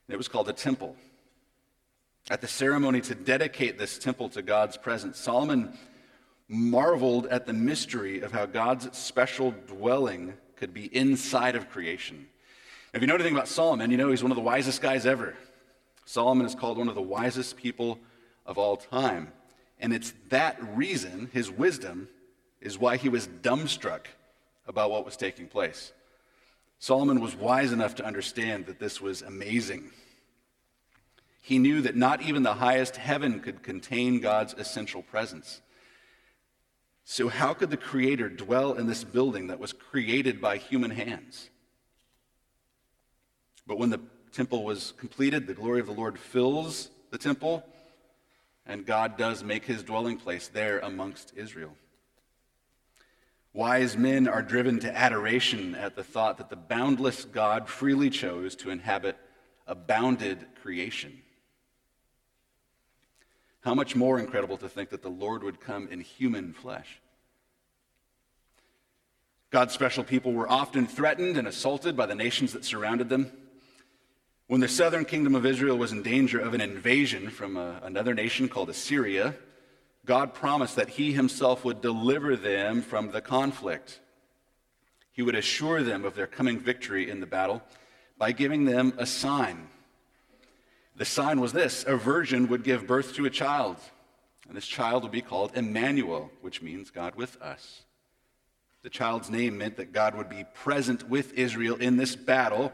it 0.08 0.16
was 0.16 0.28
called 0.28 0.48
a 0.48 0.54
temple. 0.54 0.96
At 2.30 2.40
the 2.40 2.48
ceremony 2.48 3.02
to 3.02 3.14
dedicate 3.14 3.78
this 3.78 3.98
temple 3.98 4.30
to 4.30 4.40
God's 4.40 4.78
presence, 4.78 5.18
Solomon 5.18 5.76
marveled 6.48 7.26
at 7.26 7.44
the 7.44 7.52
mystery 7.52 8.22
of 8.22 8.32
how 8.32 8.46
God's 8.46 8.96
special 8.96 9.50
dwelling 9.66 10.32
could 10.56 10.72
be 10.72 10.86
inside 10.96 11.56
of 11.56 11.68
creation. 11.68 12.26
If 12.94 13.02
you 13.02 13.06
know 13.06 13.16
anything 13.16 13.34
about 13.34 13.48
Solomon, 13.48 13.90
you 13.90 13.98
know 13.98 14.10
he's 14.10 14.22
one 14.22 14.32
of 14.32 14.36
the 14.36 14.42
wisest 14.42 14.80
guys 14.80 15.04
ever. 15.04 15.34
Solomon 16.06 16.46
is 16.46 16.54
called 16.54 16.78
one 16.78 16.88
of 16.88 16.94
the 16.94 17.02
wisest 17.02 17.58
people 17.58 17.98
of 18.46 18.56
all 18.56 18.78
time. 18.78 19.30
And 19.82 19.92
it's 19.92 20.14
that 20.28 20.56
reason, 20.76 21.28
his 21.32 21.50
wisdom, 21.50 22.08
is 22.60 22.78
why 22.78 22.96
he 22.96 23.08
was 23.08 23.26
dumbstruck 23.26 24.06
about 24.66 24.92
what 24.92 25.04
was 25.04 25.16
taking 25.16 25.48
place. 25.48 25.92
Solomon 26.78 27.20
was 27.20 27.34
wise 27.34 27.72
enough 27.72 27.96
to 27.96 28.04
understand 28.04 28.66
that 28.66 28.78
this 28.78 29.00
was 29.00 29.22
amazing. 29.22 29.90
He 31.40 31.58
knew 31.58 31.80
that 31.82 31.96
not 31.96 32.22
even 32.22 32.44
the 32.44 32.54
highest 32.54 32.96
heaven 32.96 33.40
could 33.40 33.64
contain 33.64 34.20
God's 34.20 34.54
essential 34.54 35.02
presence. 35.02 35.60
So, 37.04 37.28
how 37.28 37.52
could 37.52 37.70
the 37.70 37.76
Creator 37.76 38.28
dwell 38.28 38.74
in 38.74 38.86
this 38.86 39.02
building 39.02 39.48
that 39.48 39.58
was 39.58 39.72
created 39.72 40.40
by 40.40 40.58
human 40.58 40.92
hands? 40.92 41.50
But 43.66 43.78
when 43.78 43.90
the 43.90 44.00
temple 44.30 44.62
was 44.62 44.92
completed, 44.96 45.48
the 45.48 45.54
glory 45.54 45.80
of 45.80 45.86
the 45.86 45.92
Lord 45.92 46.16
fills 46.16 46.90
the 47.10 47.18
temple, 47.18 47.64
and 48.66 48.86
God 48.86 49.16
does 49.16 49.42
make 49.42 49.64
his 49.64 49.82
dwelling 49.82 50.16
place 50.16 50.48
there 50.48 50.78
amongst 50.80 51.32
Israel. 51.36 51.74
Wise 53.54 53.96
men 53.96 54.28
are 54.28 54.42
driven 54.42 54.78
to 54.80 54.96
adoration 54.96 55.74
at 55.74 55.94
the 55.94 56.04
thought 56.04 56.38
that 56.38 56.48
the 56.48 56.56
boundless 56.56 57.24
God 57.24 57.68
freely 57.68 58.08
chose 58.08 58.56
to 58.56 58.70
inhabit 58.70 59.16
a 59.66 59.74
bounded 59.74 60.46
creation. 60.62 61.20
How 63.60 63.74
much 63.74 63.94
more 63.94 64.18
incredible 64.18 64.56
to 64.56 64.68
think 64.68 64.90
that 64.90 65.02
the 65.02 65.10
Lord 65.10 65.42
would 65.42 65.60
come 65.60 65.88
in 65.88 66.00
human 66.00 66.52
flesh. 66.52 67.00
God's 69.50 69.74
special 69.74 70.02
people 70.02 70.32
were 70.32 70.50
often 70.50 70.86
threatened 70.86 71.36
and 71.36 71.46
assaulted 71.46 71.94
by 71.94 72.06
the 72.06 72.14
nations 72.14 72.54
that 72.54 72.64
surrounded 72.64 73.10
them. 73.10 73.30
When 74.52 74.60
the 74.60 74.68
southern 74.68 75.06
kingdom 75.06 75.34
of 75.34 75.46
Israel 75.46 75.78
was 75.78 75.92
in 75.92 76.02
danger 76.02 76.38
of 76.38 76.52
an 76.52 76.60
invasion 76.60 77.30
from 77.30 77.56
a, 77.56 77.80
another 77.82 78.12
nation 78.12 78.50
called 78.50 78.68
Assyria, 78.68 79.34
God 80.04 80.34
promised 80.34 80.76
that 80.76 80.90
He 80.90 81.10
Himself 81.14 81.64
would 81.64 81.80
deliver 81.80 82.36
them 82.36 82.82
from 82.82 83.12
the 83.12 83.22
conflict. 83.22 84.00
He 85.10 85.22
would 85.22 85.36
assure 85.36 85.82
them 85.82 86.04
of 86.04 86.14
their 86.14 86.26
coming 86.26 86.60
victory 86.60 87.08
in 87.08 87.20
the 87.20 87.26
battle 87.26 87.62
by 88.18 88.32
giving 88.32 88.66
them 88.66 88.92
a 88.98 89.06
sign. 89.06 89.68
The 90.96 91.06
sign 91.06 91.40
was 91.40 91.54
this 91.54 91.86
a 91.88 91.96
virgin 91.96 92.48
would 92.48 92.62
give 92.62 92.86
birth 92.86 93.14
to 93.14 93.24
a 93.24 93.30
child, 93.30 93.78
and 94.46 94.54
this 94.54 94.66
child 94.66 95.02
would 95.02 95.12
be 95.12 95.22
called 95.22 95.52
Emmanuel, 95.54 96.30
which 96.42 96.60
means 96.60 96.90
God 96.90 97.14
with 97.14 97.40
us. 97.40 97.84
The 98.82 98.90
child's 98.90 99.30
name 99.30 99.56
meant 99.56 99.78
that 99.78 99.94
God 99.94 100.14
would 100.14 100.28
be 100.28 100.44
present 100.52 101.08
with 101.08 101.32
Israel 101.38 101.76
in 101.76 101.96
this 101.96 102.14
battle 102.14 102.70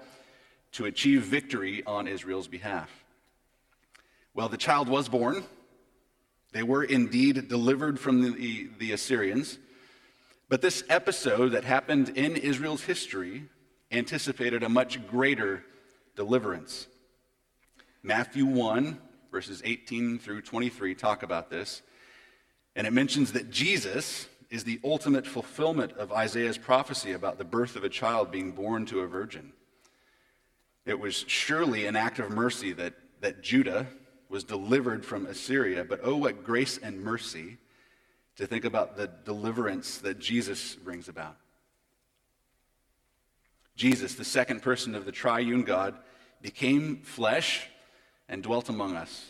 to 0.73 0.85
achieve 0.85 1.23
victory 1.23 1.83
on 1.87 2.07
Israel's 2.07 2.49
behalf. 2.49 2.91
Well, 4.35 4.49
the 4.49 4.57
child 4.57 4.89
was 4.89 5.09
born. 5.09 5.45
They 6.53 6.63
were 6.63 6.85
indeed 6.85 7.49
delivered 7.49 7.99
from 7.99 8.23
the, 8.23 8.71
the, 8.79 8.93
Assyrians. 8.93 9.59
But 10.49 10.63
this 10.63 10.85
episode 10.89 11.51
that 11.51 11.65
happened 11.65 12.11
in 12.11 12.37
Israel's 12.37 12.83
history 12.83 13.45
anticipated 13.91 14.63
a 14.63 14.69
much 14.69 15.07
greater 15.09 15.65
deliverance. 16.17 16.87
Matthew 18.03 18.47
1, 18.47 18.99
verses 19.31 19.61
18 19.65 20.19
through 20.19 20.43
23, 20.43 20.95
talk 20.95 21.23
about 21.23 21.51
this. 21.51 21.83
And 22.77 22.87
it 22.87 22.93
mentions 22.93 23.33
that 23.33 23.51
Jesus 23.51 24.29
is 24.51 24.65
the 24.65 24.81
ultimate 24.85 25.27
fulfillment 25.27 25.93
of 25.93 26.13
Isaiah's 26.13 26.59
prophecy 26.59 27.13
about 27.13 27.39
the 27.39 27.45
birth 27.45 27.77
of 27.77 27.85
a 27.85 27.89
child 27.89 28.31
being 28.31 28.53
born 28.53 28.87
to 28.87 29.01
a 29.01 29.07
virgin. 29.07 29.53
It 30.89 30.99
was 30.99 31.27
surely 31.29 31.85
an 31.85 31.97
act 31.97 32.19
of 32.19 32.31
mercy 32.31 32.73
that, 32.73 32.95
that 33.21 33.43
Judah 33.43 33.87
was 34.31 34.43
delivered 34.43 35.05
from 35.05 35.27
Assyria, 35.27 35.85
but 35.85 36.01
oh, 36.03 36.17
what 36.17 36.43
grace 36.43 36.79
and 36.79 37.03
mercy 37.03 37.59
to 38.37 38.47
think 38.47 38.65
about 38.65 38.97
the 38.97 39.11
deliverance 39.27 39.99
that 39.99 40.19
Jesus 40.19 40.77
brings 40.77 41.09
about. 41.09 41.37
Jesus, 43.77 44.15
the 44.15 44.25
second 44.25 44.63
person 44.63 44.95
of 44.95 45.05
the 45.05 45.13
triune 45.13 45.63
God, 45.63 45.95
became 46.41 47.03
flesh 47.03 47.69
and 48.27 48.43
dwelt 48.43 48.71
among 48.71 48.97
us. 48.97 49.27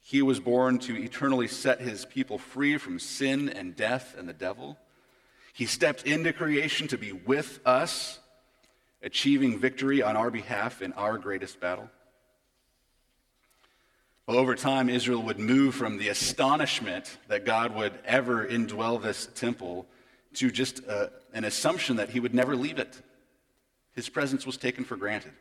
He 0.00 0.22
was 0.22 0.40
born 0.40 0.78
to 0.80 0.96
eternally 0.96 1.48
set 1.48 1.82
his 1.82 2.06
people 2.06 2.38
free 2.38 2.78
from 2.78 2.98
sin 2.98 3.50
and 3.50 3.76
death 3.76 4.14
and 4.16 4.26
the 4.26 4.32
devil. 4.32 4.78
He 5.52 5.66
stepped 5.66 6.04
into 6.04 6.32
creation 6.32 6.88
to 6.88 6.96
be 6.96 7.12
with 7.12 7.60
us, 7.66 8.20
achieving 9.04 9.58
victory 9.58 10.02
on 10.02 10.16
our 10.16 10.30
behalf 10.30 10.82
in 10.82 10.92
our 10.94 11.18
greatest 11.18 11.60
battle. 11.60 11.88
Well, 14.26 14.38
over 14.38 14.54
time, 14.54 14.88
Israel 14.88 15.22
would 15.22 15.38
move 15.38 15.74
from 15.74 15.98
the 15.98 16.08
astonishment 16.08 17.18
that 17.28 17.44
God 17.44 17.74
would 17.74 17.92
ever 18.06 18.46
indwell 18.46 19.00
this 19.00 19.28
temple 19.34 19.86
to 20.34 20.50
just 20.50 20.80
uh, 20.88 21.08
an 21.34 21.44
assumption 21.44 21.96
that 21.96 22.08
he 22.08 22.20
would 22.20 22.34
never 22.34 22.56
leave 22.56 22.78
it. 22.78 23.02
His 23.94 24.08
presence 24.08 24.46
was 24.46 24.56
taken 24.56 24.82
for 24.82 24.96
granted. 24.96 25.32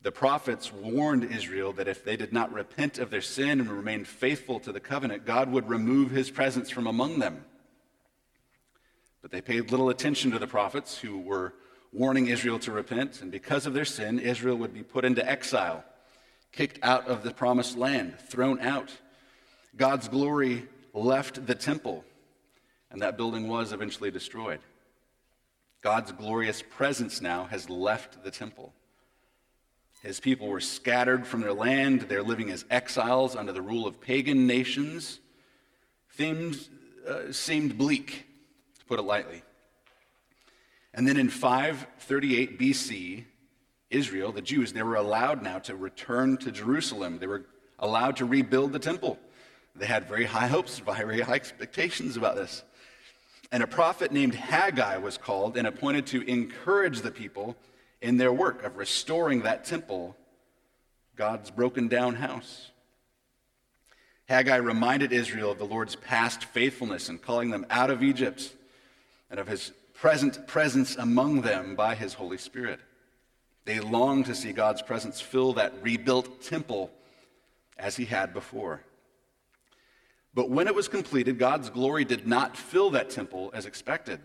The 0.00 0.12
prophets 0.12 0.72
warned 0.72 1.24
Israel 1.24 1.74
that 1.74 1.88
if 1.88 2.04
they 2.04 2.16
did 2.16 2.32
not 2.32 2.52
repent 2.52 2.98
of 2.98 3.10
their 3.10 3.20
sin 3.20 3.60
and 3.60 3.70
remain 3.70 4.04
faithful 4.04 4.58
to 4.60 4.72
the 4.72 4.80
covenant, 4.80 5.26
God 5.26 5.50
would 5.52 5.68
remove 5.68 6.10
his 6.10 6.30
presence 6.30 6.70
from 6.70 6.86
among 6.86 7.18
them. 7.18 7.44
But 9.20 9.30
they 9.30 9.42
paid 9.42 9.70
little 9.70 9.90
attention 9.90 10.30
to 10.30 10.38
the 10.38 10.46
prophets 10.46 10.98
who 10.98 11.18
were 11.18 11.52
warning 11.96 12.28
Israel 12.28 12.58
to 12.60 12.72
repent, 12.72 13.22
and 13.22 13.32
because 13.32 13.66
of 13.66 13.72
their 13.72 13.84
sin, 13.84 14.18
Israel 14.18 14.56
would 14.56 14.74
be 14.74 14.82
put 14.82 15.04
into 15.04 15.28
exile 15.28 15.82
kicked 16.56 16.78
out 16.82 17.06
of 17.06 17.22
the 17.22 17.30
promised 17.30 17.76
land, 17.76 18.18
thrown 18.18 18.58
out. 18.60 18.90
God's 19.76 20.08
glory 20.08 20.66
left 20.94 21.46
the 21.46 21.54
temple, 21.54 22.02
and 22.90 23.02
that 23.02 23.16
building 23.16 23.46
was 23.46 23.72
eventually 23.72 24.10
destroyed. 24.10 24.60
God's 25.82 26.12
glorious 26.12 26.62
presence 26.62 27.20
now 27.20 27.44
has 27.44 27.68
left 27.68 28.24
the 28.24 28.30
temple. 28.30 28.72
His 30.02 30.18
people 30.18 30.48
were 30.48 30.60
scattered 30.60 31.26
from 31.26 31.42
their 31.42 31.52
land. 31.52 32.02
They're 32.02 32.22
living 32.22 32.50
as 32.50 32.64
exiles 32.70 33.36
under 33.36 33.52
the 33.52 33.62
rule 33.62 33.86
of 33.86 34.00
pagan 34.00 34.46
nations. 34.46 35.20
Things 36.12 36.70
uh, 37.06 37.32
seemed 37.32 37.76
bleak, 37.76 38.26
to 38.78 38.84
put 38.86 38.98
it 38.98 39.02
lightly. 39.02 39.42
And 40.96 41.06
then 41.06 41.18
in 41.18 41.28
538 41.28 42.58
BC, 42.58 43.24
Israel, 43.90 44.32
the 44.32 44.40
Jews, 44.40 44.72
they 44.72 44.82
were 44.82 44.96
allowed 44.96 45.42
now 45.42 45.58
to 45.60 45.76
return 45.76 46.38
to 46.38 46.50
Jerusalem. 46.50 47.18
They 47.18 47.26
were 47.26 47.44
allowed 47.78 48.16
to 48.16 48.24
rebuild 48.24 48.72
the 48.72 48.78
temple. 48.78 49.18
They 49.76 49.86
had 49.86 50.08
very 50.08 50.24
high 50.24 50.46
hopes, 50.46 50.78
very 50.78 51.20
high 51.20 51.34
expectations 51.34 52.16
about 52.16 52.36
this. 52.36 52.64
And 53.52 53.62
a 53.62 53.66
prophet 53.66 54.10
named 54.10 54.34
Haggai 54.34 54.96
was 54.96 55.18
called 55.18 55.58
and 55.58 55.66
appointed 55.66 56.06
to 56.08 56.22
encourage 56.22 57.02
the 57.02 57.10
people 57.10 57.56
in 58.00 58.16
their 58.16 58.32
work 58.32 58.64
of 58.64 58.78
restoring 58.78 59.42
that 59.42 59.66
temple, 59.66 60.16
God's 61.14 61.50
broken 61.50 61.88
down 61.88 62.14
house. 62.14 62.70
Haggai 64.28 64.56
reminded 64.56 65.12
Israel 65.12 65.52
of 65.52 65.58
the 65.58 65.66
Lord's 65.66 65.94
past 65.94 66.44
faithfulness 66.44 67.08
in 67.08 67.18
calling 67.18 67.50
them 67.50 67.66
out 67.70 67.90
of 67.90 68.02
Egypt 68.02 68.52
and 69.30 69.38
of 69.38 69.46
his 69.46 69.72
present 69.96 70.46
presence 70.46 70.96
among 70.96 71.40
them 71.42 71.74
by 71.74 71.94
his 71.94 72.14
Holy 72.14 72.38
Spirit. 72.38 72.80
They 73.64 73.80
longed 73.80 74.26
to 74.26 74.34
see 74.34 74.52
God's 74.52 74.82
presence 74.82 75.20
fill 75.20 75.54
that 75.54 75.82
rebuilt 75.82 76.42
temple 76.42 76.90
as 77.78 77.96
he 77.96 78.04
had 78.04 78.32
before. 78.32 78.82
But 80.34 80.50
when 80.50 80.68
it 80.68 80.74
was 80.74 80.86
completed, 80.86 81.38
God's 81.38 81.70
glory 81.70 82.04
did 82.04 82.26
not 82.26 82.56
fill 82.56 82.90
that 82.90 83.10
temple 83.10 83.50
as 83.54 83.64
expected. 83.66 84.20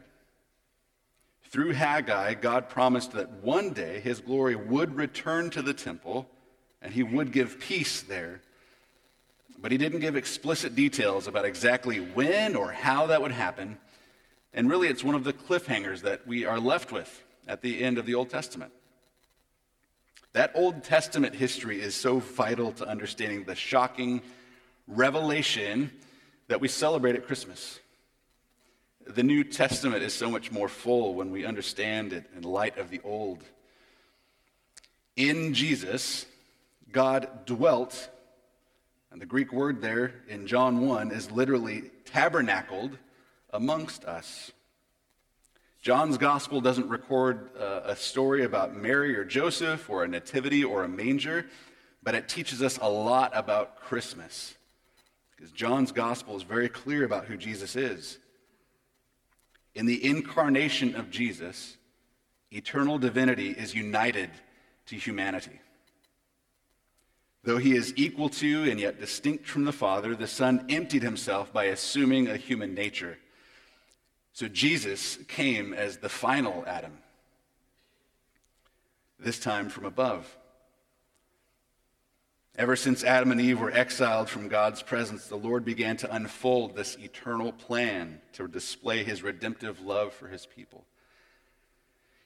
Through 1.46 1.72
Haggai, 1.72 2.36
God 2.36 2.70
promised 2.70 3.14
that 3.14 3.30
one 3.42 3.72
day 3.72 4.00
his 4.00 4.20
glory 4.20 4.56
would 4.56 4.96
return 4.96 5.50
to 5.52 5.62
the 5.62 5.74
temple 5.74 6.30
and 6.82 6.94
he 6.94 7.04
would 7.04 7.32
give 7.32 7.60
peace 7.60 8.02
there. 8.02 8.42
But 9.62 9.72
he 9.72 9.78
didn't 9.78 10.00
give 10.00 10.16
explicit 10.16 10.76
details 10.76 11.28
about 11.28 11.46
exactly 11.46 11.98
when 11.98 12.56
or 12.56 12.72
how 12.72 13.08
that 13.08 13.22
would 13.22 13.32
happen. 13.32 13.78
And 14.54 14.70
really, 14.70 14.88
it's 14.88 15.04
one 15.04 15.16
of 15.16 15.24
the 15.24 15.34
cliffhangers 15.34 16.02
that 16.02 16.28
we 16.28 16.46
are 16.46 16.60
left 16.60 16.92
with 16.92 17.24
at 17.48 17.62
the 17.62 17.82
end 17.84 17.98
of 17.98 18.06
the 18.06 18.16
Old 18.16 18.30
Testament. 18.30 18.74
That 20.34 20.52
Old 20.56 20.84
Testament 20.84 21.36
history 21.36 21.82
is 21.82 21.96
so 21.96 22.20
vital 22.20 22.72
to 22.74 22.88
understanding 22.88 23.44
the 23.44 23.56
shocking 23.56 24.22
revelation 24.88 25.92
that 26.48 26.62
we 26.62 26.68
celebrate 26.68 27.16
at 27.16 27.28
Christmas. 27.28 27.80
The 29.06 29.24
New 29.24 29.44
Testament 29.44 30.04
is 30.04 30.14
so 30.14 30.30
much 30.30 30.52
more 30.52 30.70
full 30.70 31.16
when 31.16 31.32
we 31.32 31.46
understand 31.46 32.14
it 32.14 32.26
in 32.36 32.44
light 32.44 32.78
of 32.78 32.90
the 32.90 33.02
Old. 33.04 33.44
In 35.16 35.54
Jesus, 35.54 36.26
God 36.92 37.46
dwelt, 37.46 38.10
and 39.12 39.22
the 39.22 39.26
Greek 39.26 39.52
word 39.52 39.82
there 39.82 40.14
in 40.28 40.48
John 40.48 40.88
1 40.88 41.12
is 41.12 41.32
literally 41.32 41.92
tabernacled 42.06 42.98
amongst 43.54 44.06
us. 44.06 44.52
John's 45.82 46.18
gospel 46.18 46.62
doesn't 46.62 46.88
record 46.90 47.50
uh, 47.60 47.82
a 47.86 47.96
story 47.96 48.44
about 48.44 48.76
Mary 48.76 49.16
or 49.16 49.26
Joseph 49.26 49.90
or 49.90 50.04
a 50.04 50.08
nativity 50.08 50.64
or 50.64 50.84
a 50.84 50.88
manger, 50.88 51.48
but 52.04 52.14
it 52.14 52.30
teaches 52.30 52.62
us 52.62 52.78
a 52.82 52.90
lot 52.90 53.32
about 53.34 53.78
Christmas. 53.78 54.54
Because 55.36 55.52
John's 55.52 55.92
gospel 55.92 56.36
is 56.36 56.44
very 56.44 56.70
clear 56.70 57.04
about 57.04 57.26
who 57.26 57.36
Jesus 57.36 57.76
is. 57.76 58.20
In 59.74 59.88
the 59.88 60.06
incarnation 60.06 60.96
of 60.96 61.10
Jesus, 61.10 61.78
eternal 62.52 63.00
divinity 63.00 63.50
is 63.50 63.74
united 63.74 64.30
to 64.88 64.96
humanity. 64.96 65.60
Though 67.44 67.58
he 67.58 67.76
is 67.76 67.94
equal 67.96 68.30
to 68.30 68.70
and 68.70 68.80
yet 68.80 69.00
distinct 69.00 69.48
from 69.48 69.66
the 69.66 69.72
Father, 69.72 70.16
the 70.16 70.28
Son 70.28 70.66
emptied 70.70 71.02
himself 71.02 71.52
by 71.52 71.66
assuming 71.66 72.28
a 72.28 72.38
human 72.38 72.76
nature. 72.76 73.18
So 74.34 74.48
Jesus 74.48 75.18
came 75.28 75.74
as 75.74 75.98
the 75.98 76.10
final 76.10 76.64
Adam, 76.66 76.98
this 79.20 79.40
time 79.40 79.70
from 79.70 79.86
above. 79.86 80.38
Ever 82.56 82.76
since 82.76 83.04
Adam 83.04 83.32
and 83.32 83.40
Eve 83.40 83.60
were 83.60 83.72
exiled 83.72 84.30
from 84.30 84.48
God's 84.48 84.82
presence, 84.82 85.28
the 85.28 85.38
Lord 85.38 85.64
began 85.64 85.98
to 85.98 86.14
unfold 86.14 86.76
this 86.76 86.98
eternal 86.98 87.52
plan 87.52 88.22
to 88.34 88.48
display 88.48 89.04
his 89.04 89.24
redemptive 89.24 89.82
love 89.82 90.14
for 90.14 90.28
his 90.28 90.46
people. 90.46 90.86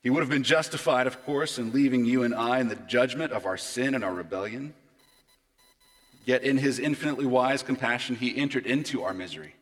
He 0.01 0.09
would 0.09 0.21
have 0.21 0.29
been 0.29 0.43
justified, 0.43 1.07
of 1.07 1.23
course, 1.25 1.57
in 1.57 1.73
leaving 1.73 2.05
you 2.05 2.23
and 2.23 2.33
I 2.33 2.59
in 2.59 2.67
the 2.67 2.75
judgment 2.75 3.31
of 3.31 3.45
our 3.45 3.57
sin 3.57 3.95
and 3.95 4.03
our 4.03 4.13
rebellion. 4.13 4.75
Yet, 6.25 6.43
in 6.43 6.57
his 6.57 6.79
infinitely 6.79 7.25
wise 7.25 7.63
compassion, 7.63 8.15
he 8.15 8.35
entered 8.35 8.65
into 8.65 9.03
our 9.03 9.13
misery 9.13 9.55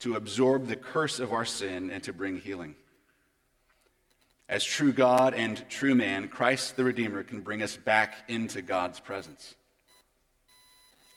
to 0.00 0.14
absorb 0.14 0.66
the 0.66 0.76
curse 0.76 1.20
of 1.20 1.32
our 1.32 1.44
sin 1.44 1.90
and 1.90 2.02
to 2.02 2.12
bring 2.12 2.38
healing. 2.38 2.74
As 4.48 4.62
true 4.62 4.92
God 4.92 5.34
and 5.34 5.68
true 5.68 5.94
man, 5.94 6.28
Christ 6.28 6.76
the 6.76 6.84
Redeemer 6.84 7.22
can 7.22 7.40
bring 7.40 7.62
us 7.62 7.76
back 7.76 8.14
into 8.28 8.62
God's 8.62 9.00
presence. 9.00 9.54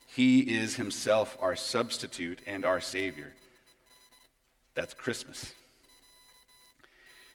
He 0.08 0.40
is 0.40 0.76
himself 0.76 1.38
our 1.40 1.56
substitute 1.56 2.40
and 2.48 2.66
our 2.66 2.82
Savior. 2.82 3.34
That's 4.74 4.96
Christmas. 4.96 5.54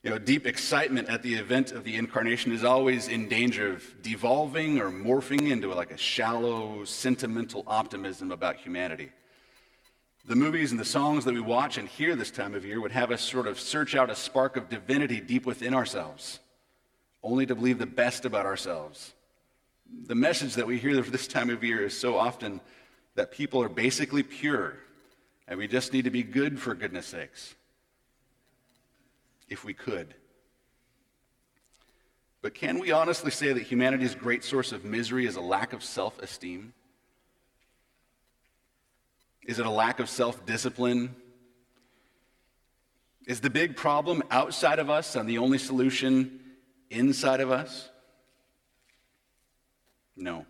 You 0.03 0.11
know, 0.11 0.19
deep 0.19 0.47
excitement 0.47 1.09
at 1.09 1.23
the 1.23 1.35
event 1.35 1.73
of 1.73 1.85
the 1.85 1.97
incarnation 1.97 2.53
is 2.53 2.65
always 2.65 3.09
in 3.09 3.29
danger 3.29 3.73
of 3.73 4.03
devolving 4.03 4.79
or 4.79 4.91
morphing 4.91 5.51
into 5.51 5.73
like 5.73 5.93
a 5.93 5.97
shallow, 5.97 6.85
sentimental 6.85 7.65
optimism 7.67 8.33
about 8.33 8.57
humanity. 8.57 9.13
The 10.27 10.37
movies 10.37 10.71
and 10.71 10.81
the 10.81 10.87
songs 10.87 11.25
that 11.27 11.35
we 11.35 11.41
watch 11.41 11.77
and 11.77 11.87
hear 11.87 12.17
this 12.17 12.31
time 12.31 12.55
of 12.55 12.65
year 12.65 12.81
would 12.81 12.93
have 12.93 13.11
us 13.11 13.21
sort 13.21 13.47
of 13.47 13.61
search 13.61 13.95
out 13.95 14.09
a 14.09 14.17
spark 14.17 14.57
of 14.57 14.71
divinity 14.71 15.21
deep 15.21 15.45
within 15.45 15.75
ourselves, 15.75 16.41
only 17.23 17.45
to 17.45 17.55
believe 17.55 17.79
the 17.79 17.87
best 17.87 18.25
about 18.25 18.47
ourselves. 18.47 19.13
The 20.07 20.15
message 20.15 20.55
that 20.55 20.67
we 20.67 20.79
hear 20.79 21.01
this 21.03 21.29
time 21.29 21.51
of 21.51 21.63
year 21.63 21.85
is 21.85 21.99
so 21.99 22.17
often 22.17 22.61
that 23.17 23.33
people 23.33 23.63
are 23.63 23.69
basically 23.69 24.23
pure 24.23 24.77
and 25.47 25.59
we 25.59 25.69
just 25.69 25.93
need 25.93 26.05
to 26.05 26.11
be 26.11 26.23
good 26.23 26.59
for 26.59 26.75
goodness 26.75 27.07
sakes. 27.07 27.55
If 29.49 29.63
we 29.65 29.75
could. 29.75 30.15
But 32.41 32.55
can 32.55 32.79
we 32.79 32.93
honestly 32.93 33.31
say 33.31 33.53
that 33.53 33.63
humanity's 33.63 34.15
great 34.15 34.43
source 34.43 34.73
of 34.73 34.85
misery 34.85 35.27
is 35.27 35.37
a 35.37 35.41
lack 35.41 35.73
of 35.73 35.85
self 35.85 36.19
esteem? 36.21 36.73
Is 39.47 39.59
it 39.59 39.67
a 39.67 39.71
lack 39.71 40.01
of 40.01 40.09
self 40.09 40.45
discipline? 40.47 41.15
Is 43.27 43.41
the 43.41 43.51
big 43.51 43.77
problem 43.77 44.23
outside 44.31 44.79
of 44.79 44.91
us 44.91 45.17
and 45.17 45.29
the 45.29 45.39
only 45.39 45.59
solution 45.59 46.41
inside 46.91 47.41
of 47.41 47.51
us? 47.51 47.89
No. 50.17 50.47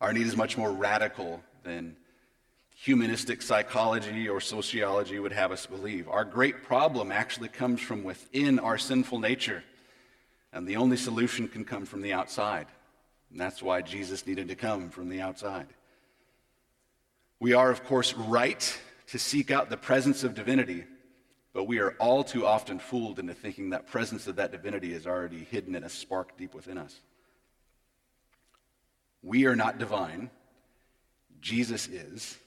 Our 0.00 0.12
need 0.12 0.26
is 0.26 0.36
much 0.36 0.56
more 0.56 0.72
radical 0.72 1.42
than 1.64 1.96
humanistic 2.74 3.42
psychology 3.42 4.28
or 4.28 4.40
sociology 4.40 5.18
would 5.18 5.32
have 5.32 5.52
us 5.52 5.66
believe. 5.66 6.08
Our 6.08 6.24
great 6.24 6.62
problem 6.62 7.10
actually 7.10 7.48
comes 7.48 7.80
from 7.80 8.04
within 8.04 8.58
our 8.58 8.78
sinful 8.78 9.18
nature, 9.18 9.64
and 10.52 10.66
the 10.66 10.76
only 10.76 10.96
solution 10.96 11.48
can 11.48 11.64
come 11.64 11.86
from 11.86 12.02
the 12.02 12.12
outside. 12.12 12.66
And 13.30 13.40
that's 13.40 13.62
why 13.62 13.82
Jesus 13.82 14.26
needed 14.26 14.48
to 14.48 14.54
come 14.54 14.90
from 14.90 15.08
the 15.08 15.20
outside. 15.20 15.66
We 17.38 17.52
are, 17.52 17.70
of 17.70 17.84
course, 17.84 18.14
right 18.14 18.78
to 19.08 19.18
seek 19.18 19.50
out 19.50 19.70
the 19.70 19.76
presence 19.76 20.24
of 20.24 20.34
divinity, 20.34 20.84
but 21.52 21.64
we 21.64 21.78
are 21.78 21.94
all 21.98 22.24
too 22.24 22.46
often 22.46 22.78
fooled 22.78 23.18
into 23.18 23.34
thinking 23.34 23.70
that 23.70 23.86
presence 23.86 24.26
of 24.26 24.36
that 24.36 24.52
divinity 24.52 24.92
is 24.92 25.06
already 25.06 25.44
hidden 25.44 25.74
in 25.74 25.84
a 25.84 25.88
spark 25.88 26.36
deep 26.36 26.54
within 26.54 26.78
us. 26.78 27.00
We 29.22 29.46
are 29.46 29.56
not 29.56 29.78
divine, 29.78 30.30
Jesus 31.40 31.88
is. 31.88 32.38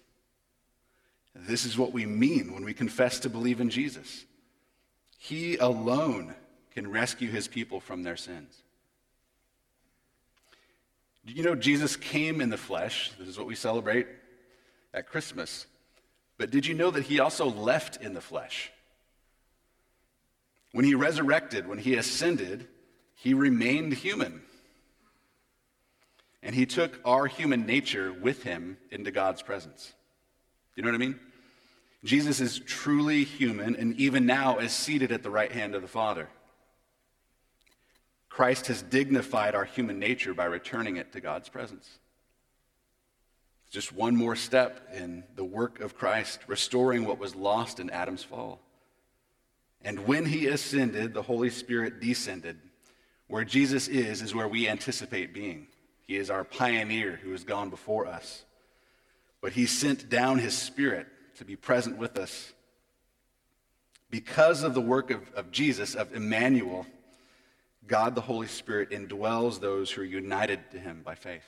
This 1.36 1.66
is 1.66 1.78
what 1.78 1.94
we 1.94 2.06
mean 2.06 2.54
when 2.54 2.66
we 2.66 2.74
confess 2.74 3.20
to 3.20 3.30
believe 3.30 3.62
in 3.62 3.70
Jesus. 3.70 4.26
He 5.18 5.58
alone 5.58 6.34
can 6.74 6.90
rescue 6.90 7.30
his 7.30 7.48
people 7.48 7.80
from 7.80 8.04
their 8.04 8.18
sins. 8.18 8.64
You 11.26 11.44
know, 11.44 11.56
Jesus 11.56 11.96
came 11.96 12.42
in 12.42 12.50
the 12.50 12.58
flesh. 12.58 13.12
This 13.20 13.28
is 13.28 13.38
what 13.38 13.46
we 13.46 13.56
celebrate 13.56 14.08
at 14.94 15.08
Christmas. 15.08 15.68
But 16.38 16.52
did 16.52 16.66
you 16.66 16.74
know 16.74 16.92
that 16.92 17.04
he 17.04 17.20
also 17.20 17.46
left 17.46 17.98
in 17.98 18.14
the 18.14 18.22
flesh? 18.22 18.72
When 20.72 20.86
he 20.86 20.96
resurrected, 20.96 21.68
when 21.68 21.80
he 21.80 21.96
ascended, 21.96 22.68
he 23.16 23.34
remained 23.34 23.94
human. 23.94 24.42
And 26.42 26.56
he 26.56 26.66
took 26.66 27.00
our 27.04 27.28
human 27.28 27.66
nature 27.66 28.14
with 28.14 28.44
him 28.44 28.78
into 28.92 29.12
God's 29.12 29.42
presence. 29.42 29.94
You 30.76 30.84
know 30.84 30.90
what 30.90 30.96
I 30.96 31.00
mean? 31.00 31.20
Jesus 32.04 32.40
is 32.40 32.60
truly 32.60 33.26
human 33.26 33.76
and 33.76 33.94
even 34.00 34.26
now 34.26 34.60
is 34.60 34.72
seated 34.72 35.12
at 35.12 35.22
the 35.22 35.30
right 35.30 35.52
hand 35.52 35.76
of 35.76 35.82
the 35.82 35.88
Father. 35.88 36.30
Christ 38.30 38.68
has 38.68 38.82
dignified 38.82 39.54
our 39.54 39.66
human 39.66 40.00
nature 40.00 40.34
by 40.34 40.46
returning 40.46 40.96
it 40.96 41.12
to 41.12 41.20
God's 41.20 41.50
presence. 41.50 42.00
Just 43.70 43.92
one 43.94 44.16
more 44.16 44.36
step 44.36 44.90
in 44.94 45.24
the 45.36 45.44
work 45.44 45.80
of 45.80 45.96
Christ, 45.96 46.40
restoring 46.48 47.06
what 47.06 47.20
was 47.20 47.36
lost 47.36 47.80
in 47.80 47.90
Adam's 47.90 48.24
fall. 48.24 48.60
And 49.82 50.08
when 50.08 50.26
he 50.26 50.48
ascended, 50.48 51.14
the 51.14 51.22
Holy 51.22 51.50
Spirit 51.50 52.00
descended. 52.00 52.58
Where 53.28 53.46
Jesus 53.46 53.88
is, 53.88 54.24
is 54.24 54.34
where 54.34 54.48
we 54.48 54.68
anticipate 54.68 55.34
being. 55.34 55.68
He 56.08 56.18
is 56.18 56.32
our 56.32 56.44
pioneer 56.44 57.20
who 57.22 57.32
has 57.32 57.44
gone 57.44 57.70
before 57.70 58.08
us. 58.08 58.44
But 59.42 59.54
he 59.54 59.68
sent 59.68 60.10
down 60.10 60.40
his 60.40 60.58
Spirit 60.58 61.06
to 61.36 61.46
be 61.46 61.56
present 61.56 61.98
with 61.98 62.18
us. 62.18 62.52
Because 64.10 64.64
of 64.64 64.74
the 64.74 64.82
work 64.82 65.12
of, 65.12 65.22
of 65.36 65.52
Jesus, 65.52 65.94
of 65.94 66.14
Emmanuel, 66.16 66.88
God 67.86 68.16
the 68.16 68.22
Holy 68.22 68.48
Spirit 68.48 68.90
indwells 68.90 69.60
those 69.60 69.92
who 69.92 70.02
are 70.02 70.06
united 70.06 70.60
to 70.72 70.80
him 70.80 71.02
by 71.06 71.14
faith. 71.14 71.46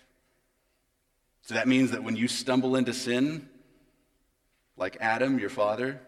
So 1.42 1.56
that 1.56 1.68
means 1.68 1.92
that 1.92 2.04
when 2.04 2.16
you 2.16 2.28
stumble 2.28 2.76
into 2.76 2.94
sin, 2.94 3.50
like 4.78 4.98
Adam, 5.00 5.40
your 5.40 5.50
father, 5.50 6.00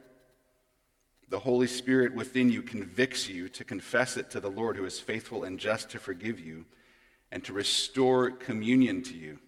the 1.30 1.39
Holy 1.39 1.67
Spirit 1.67 2.13
within 2.13 2.50
you 2.50 2.62
convicts 2.62 3.28
you 3.28 3.50
to 3.50 3.63
confess 3.63 4.17
it 4.17 4.30
to 4.32 4.39
the 4.39 4.52
Lord 4.52 4.78
who 4.78 4.86
is 4.86 5.00
faithful 5.00 5.43
and 5.43 5.60
just 5.60 5.89
to 5.91 6.00
forgive 6.00 6.39
you 6.39 6.65
and 7.32 7.43
to 7.46 7.54
restore 7.54 8.30
communion 8.30 9.02
to 9.04 9.15
you. 9.15 9.39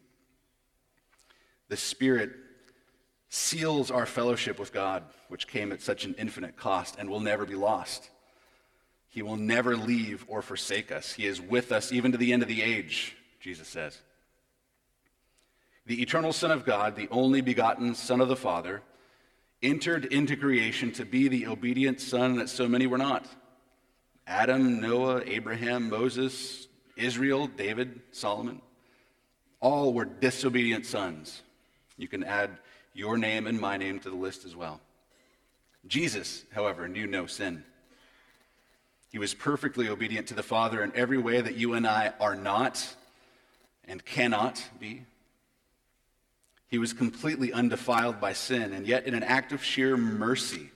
The 1.69 1.77
Spirit 1.77 2.31
seals 3.29 3.91
our 3.91 4.05
fellowship 4.05 4.59
with 4.59 4.73
God, 4.73 5.03
which 5.27 5.47
came 5.47 5.71
at 5.71 5.81
such 5.81 6.05
an 6.05 6.15
infinite 6.17 6.57
cost 6.57 6.95
and 6.97 7.09
will 7.09 7.19
never 7.19 7.45
be 7.45 7.55
lost. 7.55 8.09
He 9.09 9.21
will 9.21 9.37
never 9.37 9.77
leave 9.77 10.25
or 10.27 10.41
forsake 10.41 10.91
us. 10.91 11.13
He 11.13 11.25
is 11.25 11.39
with 11.39 11.71
us 11.71 11.91
even 11.91 12.11
to 12.11 12.17
the 12.17 12.33
end 12.33 12.41
of 12.41 12.47
the 12.47 12.61
age, 12.61 13.15
Jesus 13.39 13.67
says. 13.67 13.99
The 15.85 16.01
eternal 16.01 16.33
Son 16.33 16.51
of 16.51 16.65
God, 16.65 16.95
the 16.95 17.09
only 17.11 17.41
begotten 17.41 17.93
Son 17.93 18.19
of 18.21 18.27
the 18.27 18.35
Father, 18.35 18.81
entered 19.61 20.05
into 20.05 20.35
creation 20.35 20.91
to 20.93 21.05
be 21.05 21.27
the 21.27 21.47
obedient 21.47 22.01
Son 22.01 22.37
that 22.37 22.49
so 22.49 22.67
many 22.67 22.87
were 22.87 22.97
not. 22.97 23.27
Adam, 24.27 24.81
Noah, 24.81 25.21
Abraham, 25.25 25.89
Moses, 25.89 26.67
Israel, 26.95 27.47
David, 27.47 28.01
Solomon, 28.11 28.61
all 29.59 29.93
were 29.93 30.05
disobedient 30.05 30.85
sons. 30.85 31.43
You 31.97 32.07
can 32.07 32.23
add 32.23 32.57
your 32.93 33.17
name 33.17 33.45
and 33.45 33.59
my 33.59 33.77
name 33.77 33.99
to 33.99 34.09
the 34.09 34.15
list 34.15 34.45
as 34.45 34.55
well. 34.55 34.81
Jesus, 35.87 36.43
however, 36.51 36.87
knew 36.87 37.05
no 37.05 37.27
sin. 37.27 37.63
He 39.11 39.19
was 39.19 39.33
perfectly 39.33 39.87
obedient 39.87 40.27
to 40.27 40.33
the 40.33 40.43
Father 40.43 40.83
in 40.83 40.91
every 40.95 41.17
way 41.17 41.41
that 41.41 41.55
you 41.55 41.73
and 41.73 41.85
I 41.85 42.13
are 42.19 42.35
not 42.35 42.95
and 43.87 44.03
cannot 44.03 44.63
be. 44.79 45.05
He 46.67 46.77
was 46.77 46.93
completely 46.93 47.53
undefiled 47.53 48.19
by 48.19 48.33
sin, 48.33 48.73
and 48.73 48.87
yet, 48.87 49.05
in 49.05 49.13
an 49.13 49.23
act 49.23 49.51
of 49.51 49.63
sheer 49.63 49.95
mercy, 49.95 50.71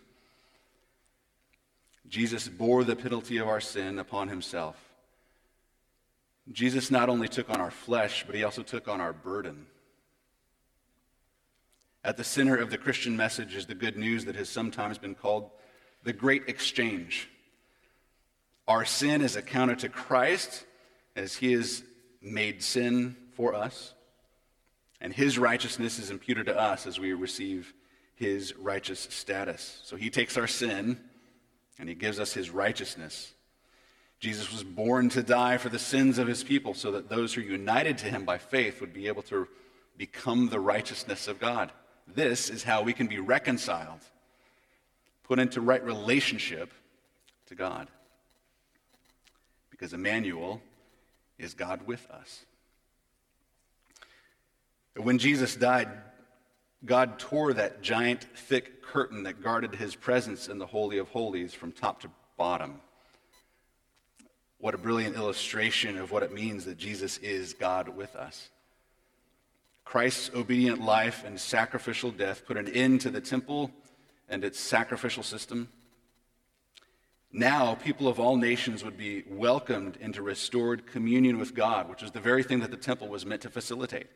Jesus 2.08 2.47
bore 2.47 2.84
the 2.84 2.95
penalty 2.95 3.38
of 3.38 3.47
our 3.47 3.62
sin 3.62 3.99
upon 3.99 4.30
himself 4.30 4.89
Jesus 6.52 6.89
not 6.89 7.10
only 7.10 7.28
took 7.28 7.49
on 7.49 7.62
our 7.62 7.71
flesh, 7.71 8.23
but 8.25 8.36
he 8.36 8.43
also 8.43 8.63
took 8.63 8.88
on 8.88 9.02
our 9.02 9.13
burden. 9.13 9.67
At 12.04 12.17
the 12.17 12.23
center 12.23 12.56
of 12.56 12.71
the 12.71 12.78
Christian 12.78 13.15
message 13.15 13.56
is 13.56 13.67
the 13.67 13.75
good 13.75 13.97
news 13.97 14.25
that 14.25 14.36
has 14.36 14.49
sometimes 14.49 14.97
been 14.97 15.15
called 15.15 15.52
the 16.04 16.13
great 16.13 16.43
exchange. 16.47 17.30
Our 18.67 18.86
sin 18.86 19.21
is 19.21 19.36
accounted 19.36 19.80
to 19.80 19.89
Christ 19.89 20.65
as 21.15 21.36
he 21.36 21.52
has 21.54 21.84
made 22.21 22.63
sin 22.63 23.15
for 23.34 23.54
us, 23.54 23.93
and 25.02 25.14
his 25.14 25.38
righteousness 25.38 26.00
is 26.00 26.12
imputed 26.12 26.48
to 26.48 26.60
us 26.60 26.86
as 26.86 27.00
we 27.00 27.14
receive 27.14 27.74
his 28.16 28.56
righteous 28.56 29.08
status. 29.10 29.80
So 29.84 29.96
he 29.96 30.10
takes 30.10 30.38
our 30.38 30.48
sin 30.48 31.00
and 31.78 31.88
he 31.88 31.96
gives 31.96 32.20
us 32.20 32.34
his 32.34 32.50
righteousness. 32.50 33.34
Jesus 34.20 34.52
was 34.52 34.64
born 34.64 35.08
to 35.10 35.24
die 35.24 35.58
for 35.58 35.70
the 35.70 35.80
sins 35.80 36.18
of 36.18 36.28
his 36.28 36.44
people 36.44 36.74
so 36.74 36.92
that 36.92 37.08
those 37.08 37.34
who 37.34 37.42
are 37.42 37.46
united 37.46 37.98
to 38.00 38.08
him 38.08 38.26
by 38.26 38.38
faith 38.38 38.82
would 38.82 38.94
be 38.94 39.08
able 39.08 39.22
to 39.24 39.48
become 39.98 40.50
the 40.50 40.60
righteousness 40.60 41.28
of 41.30 41.40
God. 41.40 41.72
This 42.08 42.50
is 42.50 42.64
how 42.64 42.82
we 42.82 42.92
can 42.92 43.08
be 43.08 43.20
reconciled, 43.20 44.02
put 45.24 45.40
into 45.40 45.62
right 45.62 45.84
relationship 45.84 46.74
to 47.48 47.56
God. 47.56 47.88
Because 49.70 49.94
Emmanuel 49.94 50.62
is 51.38 51.54
God 51.54 51.88
with 51.88 52.06
us. 52.12 52.44
When 55.00 55.18
Jesus 55.18 55.56
died, 55.56 55.88
God 56.84 57.20
tore 57.20 57.54
that 57.54 57.82
giant, 57.82 58.26
thick 58.36 58.84
curtain 58.84 59.24
that 59.24 59.42
guarded 59.42 59.76
his 59.76 59.96
presence 59.96 60.50
in 60.50 60.60
the 60.60 60.66
Holy 60.66 60.98
of 60.98 61.08
Holies 61.08 61.54
from 61.54 61.72
top 61.72 62.02
to 62.02 62.10
bottom. 62.38 62.82
What 64.58 64.76
a 64.76 64.78
brilliant 64.78 65.16
illustration 65.16 65.98
of 65.98 66.12
what 66.12 66.22
it 66.22 66.34
means 66.34 66.66
that 66.66 66.78
Jesus 66.78 67.18
is 67.20 67.54
God 67.54 67.88
with 67.88 68.14
us. 68.18 68.50
Christ's 69.86 70.32
obedient 70.36 70.82
life 70.82 71.24
and 71.26 71.40
sacrificial 71.40 72.12
death 72.12 72.46
put 72.46 72.58
an 72.58 72.68
end 72.68 73.00
to 73.02 73.10
the 73.10 73.22
temple 73.22 73.72
and 74.28 74.44
its 74.44 74.60
sacrificial 74.60 75.24
system. 75.24 75.70
Now, 77.32 77.76
people 77.76 78.10
of 78.10 78.20
all 78.20 78.36
nations 78.36 78.84
would 78.84 78.98
be 78.98 79.24
welcomed 79.30 79.98
into 80.02 80.22
restored 80.22 80.86
communion 80.86 81.40
with 81.40 81.56
God, 81.56 81.90
which 81.90 82.04
is 82.04 82.12
the 82.12 82.20
very 82.20 82.44
thing 82.44 82.60
that 82.60 82.72
the 82.72 82.78
temple 82.78 83.08
was 83.08 83.26
meant 83.26 83.44
to 83.44 83.50
facilitate. 83.50 84.08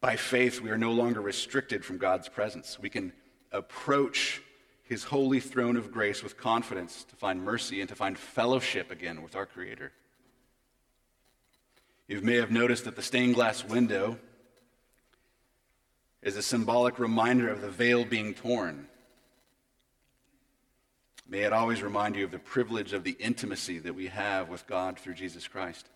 By 0.00 0.16
faith, 0.16 0.60
we 0.60 0.70
are 0.70 0.78
no 0.78 0.92
longer 0.92 1.20
restricted 1.20 1.84
from 1.84 1.98
God's 1.98 2.28
presence. 2.28 2.78
We 2.78 2.90
can 2.90 3.12
approach 3.50 4.40
his 4.84 5.04
holy 5.04 5.40
throne 5.40 5.76
of 5.76 5.92
grace 5.92 6.22
with 6.22 6.36
confidence 6.36 7.04
to 7.04 7.16
find 7.16 7.42
mercy 7.42 7.80
and 7.80 7.88
to 7.88 7.96
find 7.96 8.16
fellowship 8.16 8.90
again 8.90 9.22
with 9.22 9.36
our 9.36 9.44
Creator. 9.44 9.92
You 12.06 12.20
may 12.22 12.36
have 12.36 12.50
noticed 12.50 12.84
that 12.84 12.96
the 12.96 13.02
stained 13.02 13.34
glass 13.34 13.64
window 13.64 14.18
is 16.22 16.36
a 16.36 16.42
symbolic 16.42 16.98
reminder 16.98 17.48
of 17.48 17.60
the 17.60 17.70
veil 17.70 18.04
being 18.04 18.34
torn. 18.34 18.88
May 21.28 21.40
it 21.40 21.52
always 21.52 21.82
remind 21.82 22.16
you 22.16 22.24
of 22.24 22.30
the 22.30 22.38
privilege 22.38 22.94
of 22.94 23.04
the 23.04 23.16
intimacy 23.18 23.78
that 23.80 23.94
we 23.94 24.06
have 24.06 24.48
with 24.48 24.66
God 24.66 24.98
through 24.98 25.14
Jesus 25.14 25.46
Christ. 25.46 25.88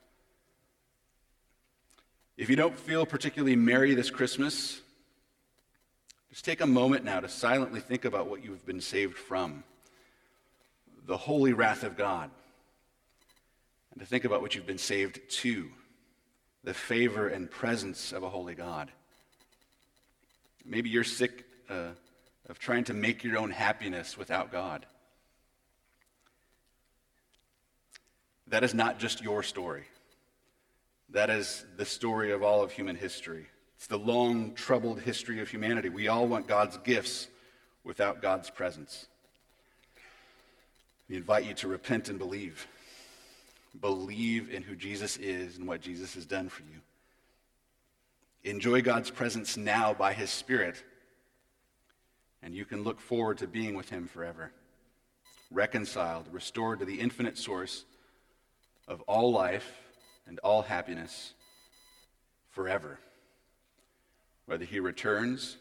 If 2.36 2.48
you 2.48 2.56
don't 2.56 2.78
feel 2.78 3.04
particularly 3.04 3.56
merry 3.56 3.94
this 3.94 4.10
Christmas, 4.10 4.80
just 6.30 6.44
take 6.44 6.62
a 6.62 6.66
moment 6.66 7.04
now 7.04 7.20
to 7.20 7.28
silently 7.28 7.80
think 7.80 8.06
about 8.06 8.26
what 8.26 8.42
you've 8.42 8.64
been 8.64 8.80
saved 8.80 9.18
from 9.18 9.64
the 11.06 11.16
holy 11.16 11.52
wrath 11.52 11.82
of 11.82 11.96
God, 11.96 12.30
and 13.90 14.00
to 14.00 14.06
think 14.06 14.24
about 14.24 14.40
what 14.40 14.54
you've 14.54 14.66
been 14.66 14.78
saved 14.78 15.20
to 15.28 15.68
the 16.64 16.72
favor 16.72 17.28
and 17.28 17.50
presence 17.50 18.12
of 18.12 18.22
a 18.22 18.30
holy 18.30 18.54
God. 18.54 18.90
Maybe 20.64 20.88
you're 20.88 21.04
sick 21.04 21.44
uh, 21.68 21.88
of 22.48 22.58
trying 22.58 22.84
to 22.84 22.94
make 22.94 23.24
your 23.24 23.36
own 23.36 23.50
happiness 23.50 24.16
without 24.16 24.52
God. 24.52 24.86
That 28.46 28.64
is 28.64 28.72
not 28.72 28.98
just 28.98 29.22
your 29.22 29.42
story. 29.42 29.84
That 31.12 31.28
is 31.28 31.66
the 31.76 31.84
story 31.84 32.32
of 32.32 32.42
all 32.42 32.62
of 32.62 32.72
human 32.72 32.96
history. 32.96 33.46
It's 33.76 33.86
the 33.86 33.98
long, 33.98 34.54
troubled 34.54 35.00
history 35.00 35.40
of 35.40 35.50
humanity. 35.50 35.90
We 35.90 36.08
all 36.08 36.26
want 36.26 36.46
God's 36.46 36.78
gifts 36.78 37.28
without 37.84 38.22
God's 38.22 38.48
presence. 38.48 39.06
We 41.10 41.16
invite 41.16 41.44
you 41.44 41.52
to 41.54 41.68
repent 41.68 42.08
and 42.08 42.18
believe. 42.18 42.66
Believe 43.78 44.50
in 44.50 44.62
who 44.62 44.74
Jesus 44.74 45.18
is 45.18 45.58
and 45.58 45.68
what 45.68 45.82
Jesus 45.82 46.14
has 46.14 46.24
done 46.24 46.48
for 46.48 46.62
you. 46.62 46.80
Enjoy 48.50 48.80
God's 48.80 49.10
presence 49.10 49.58
now 49.58 49.92
by 49.92 50.14
His 50.14 50.30
Spirit, 50.30 50.82
and 52.42 52.54
you 52.54 52.64
can 52.64 52.84
look 52.84 53.00
forward 53.00 53.38
to 53.38 53.46
being 53.46 53.74
with 53.74 53.90
Him 53.90 54.08
forever. 54.08 54.50
Reconciled, 55.50 56.26
restored 56.32 56.78
to 56.78 56.86
the 56.86 57.00
infinite 57.00 57.36
source 57.36 57.84
of 58.88 59.02
all 59.02 59.30
life 59.30 59.81
and 60.26 60.38
all 60.40 60.62
happiness 60.62 61.34
forever, 62.50 62.98
whether 64.46 64.64
He 64.64 64.80
returns 64.80 65.56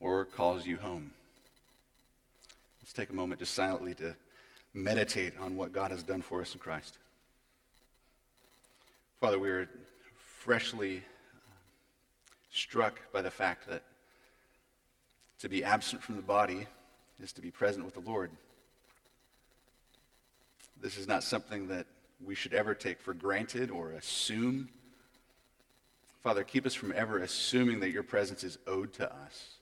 or 0.00 0.24
calls 0.24 0.66
you 0.66 0.76
home. 0.76 1.12
Let's 2.82 2.92
take 2.92 3.10
a 3.10 3.14
moment 3.14 3.40
just 3.40 3.54
silently 3.54 3.94
to 3.94 4.16
meditate 4.74 5.34
on 5.40 5.56
what 5.56 5.72
God 5.72 5.90
has 5.90 6.02
done 6.02 6.22
for 6.22 6.40
us 6.40 6.54
in 6.54 6.60
Christ. 6.60 6.98
Father, 9.20 9.38
we 9.38 9.50
are 9.50 9.68
freshly 10.38 10.98
uh, 10.98 11.00
struck 12.50 13.00
by 13.12 13.20
the 13.20 13.30
fact 13.30 13.68
that 13.68 13.82
to 15.40 15.48
be 15.48 15.62
absent 15.64 16.02
from 16.02 16.16
the 16.16 16.22
body 16.22 16.66
is 17.22 17.32
to 17.32 17.40
be 17.40 17.50
present 17.50 17.84
with 17.84 17.94
the 17.94 18.00
Lord. 18.00 18.30
This 20.80 20.96
is 20.96 21.06
not 21.06 21.22
something 21.22 21.68
that 21.68 21.86
we 22.24 22.34
should 22.34 22.54
ever 22.54 22.74
take 22.74 23.00
for 23.00 23.14
granted 23.14 23.70
or 23.70 23.92
assume. 23.92 24.68
Father, 26.22 26.44
keep 26.44 26.66
us 26.66 26.74
from 26.74 26.92
ever 26.94 27.18
assuming 27.18 27.80
that 27.80 27.90
your 27.90 28.02
presence 28.02 28.44
is 28.44 28.58
owed 28.66 28.92
to 28.94 29.10
us. 29.10 29.54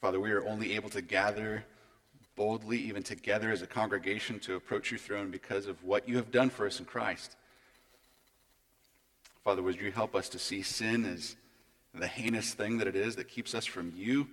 Father, 0.00 0.20
we 0.20 0.30
are 0.30 0.46
only 0.46 0.74
able 0.74 0.90
to 0.90 1.00
gather 1.00 1.64
boldly, 2.36 2.78
even 2.78 3.02
together 3.02 3.50
as 3.50 3.62
a 3.62 3.66
congregation, 3.66 4.38
to 4.40 4.54
approach 4.54 4.90
your 4.90 4.98
throne 4.98 5.30
because 5.30 5.66
of 5.66 5.82
what 5.82 6.08
you 6.08 6.16
have 6.16 6.30
done 6.30 6.50
for 6.50 6.66
us 6.66 6.78
in 6.78 6.84
Christ. 6.84 7.36
Father, 9.44 9.62
would 9.62 9.80
you 9.80 9.90
help 9.92 10.14
us 10.14 10.28
to 10.30 10.38
see 10.38 10.62
sin 10.62 11.04
as 11.04 11.36
the 11.94 12.06
heinous 12.06 12.54
thing 12.54 12.78
that 12.78 12.86
it 12.86 12.96
is 12.96 13.16
that 13.16 13.28
keeps 13.28 13.54
us 13.54 13.64
from 13.64 13.92
you 13.96 14.26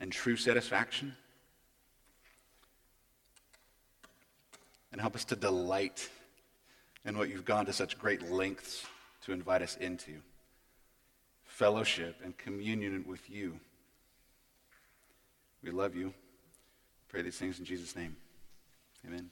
and 0.00 0.12
true 0.12 0.36
satisfaction? 0.36 1.16
And 4.92 5.00
help 5.00 5.14
us 5.14 5.24
to 5.26 5.36
delight 5.36 6.08
in 7.04 7.16
what 7.16 7.28
you've 7.28 7.44
gone 7.44 7.66
to 7.66 7.72
such 7.72 7.98
great 7.98 8.30
lengths 8.30 8.86
to 9.24 9.32
invite 9.32 9.62
us 9.62 9.76
into 9.76 10.20
fellowship 11.44 12.16
and 12.22 12.36
communion 12.36 13.04
with 13.06 13.28
you. 13.28 13.58
We 15.62 15.70
love 15.70 15.94
you. 15.94 16.14
Pray 17.08 17.22
these 17.22 17.36
things 17.36 17.58
in 17.58 17.64
Jesus' 17.64 17.96
name. 17.96 18.16
Amen. 19.06 19.30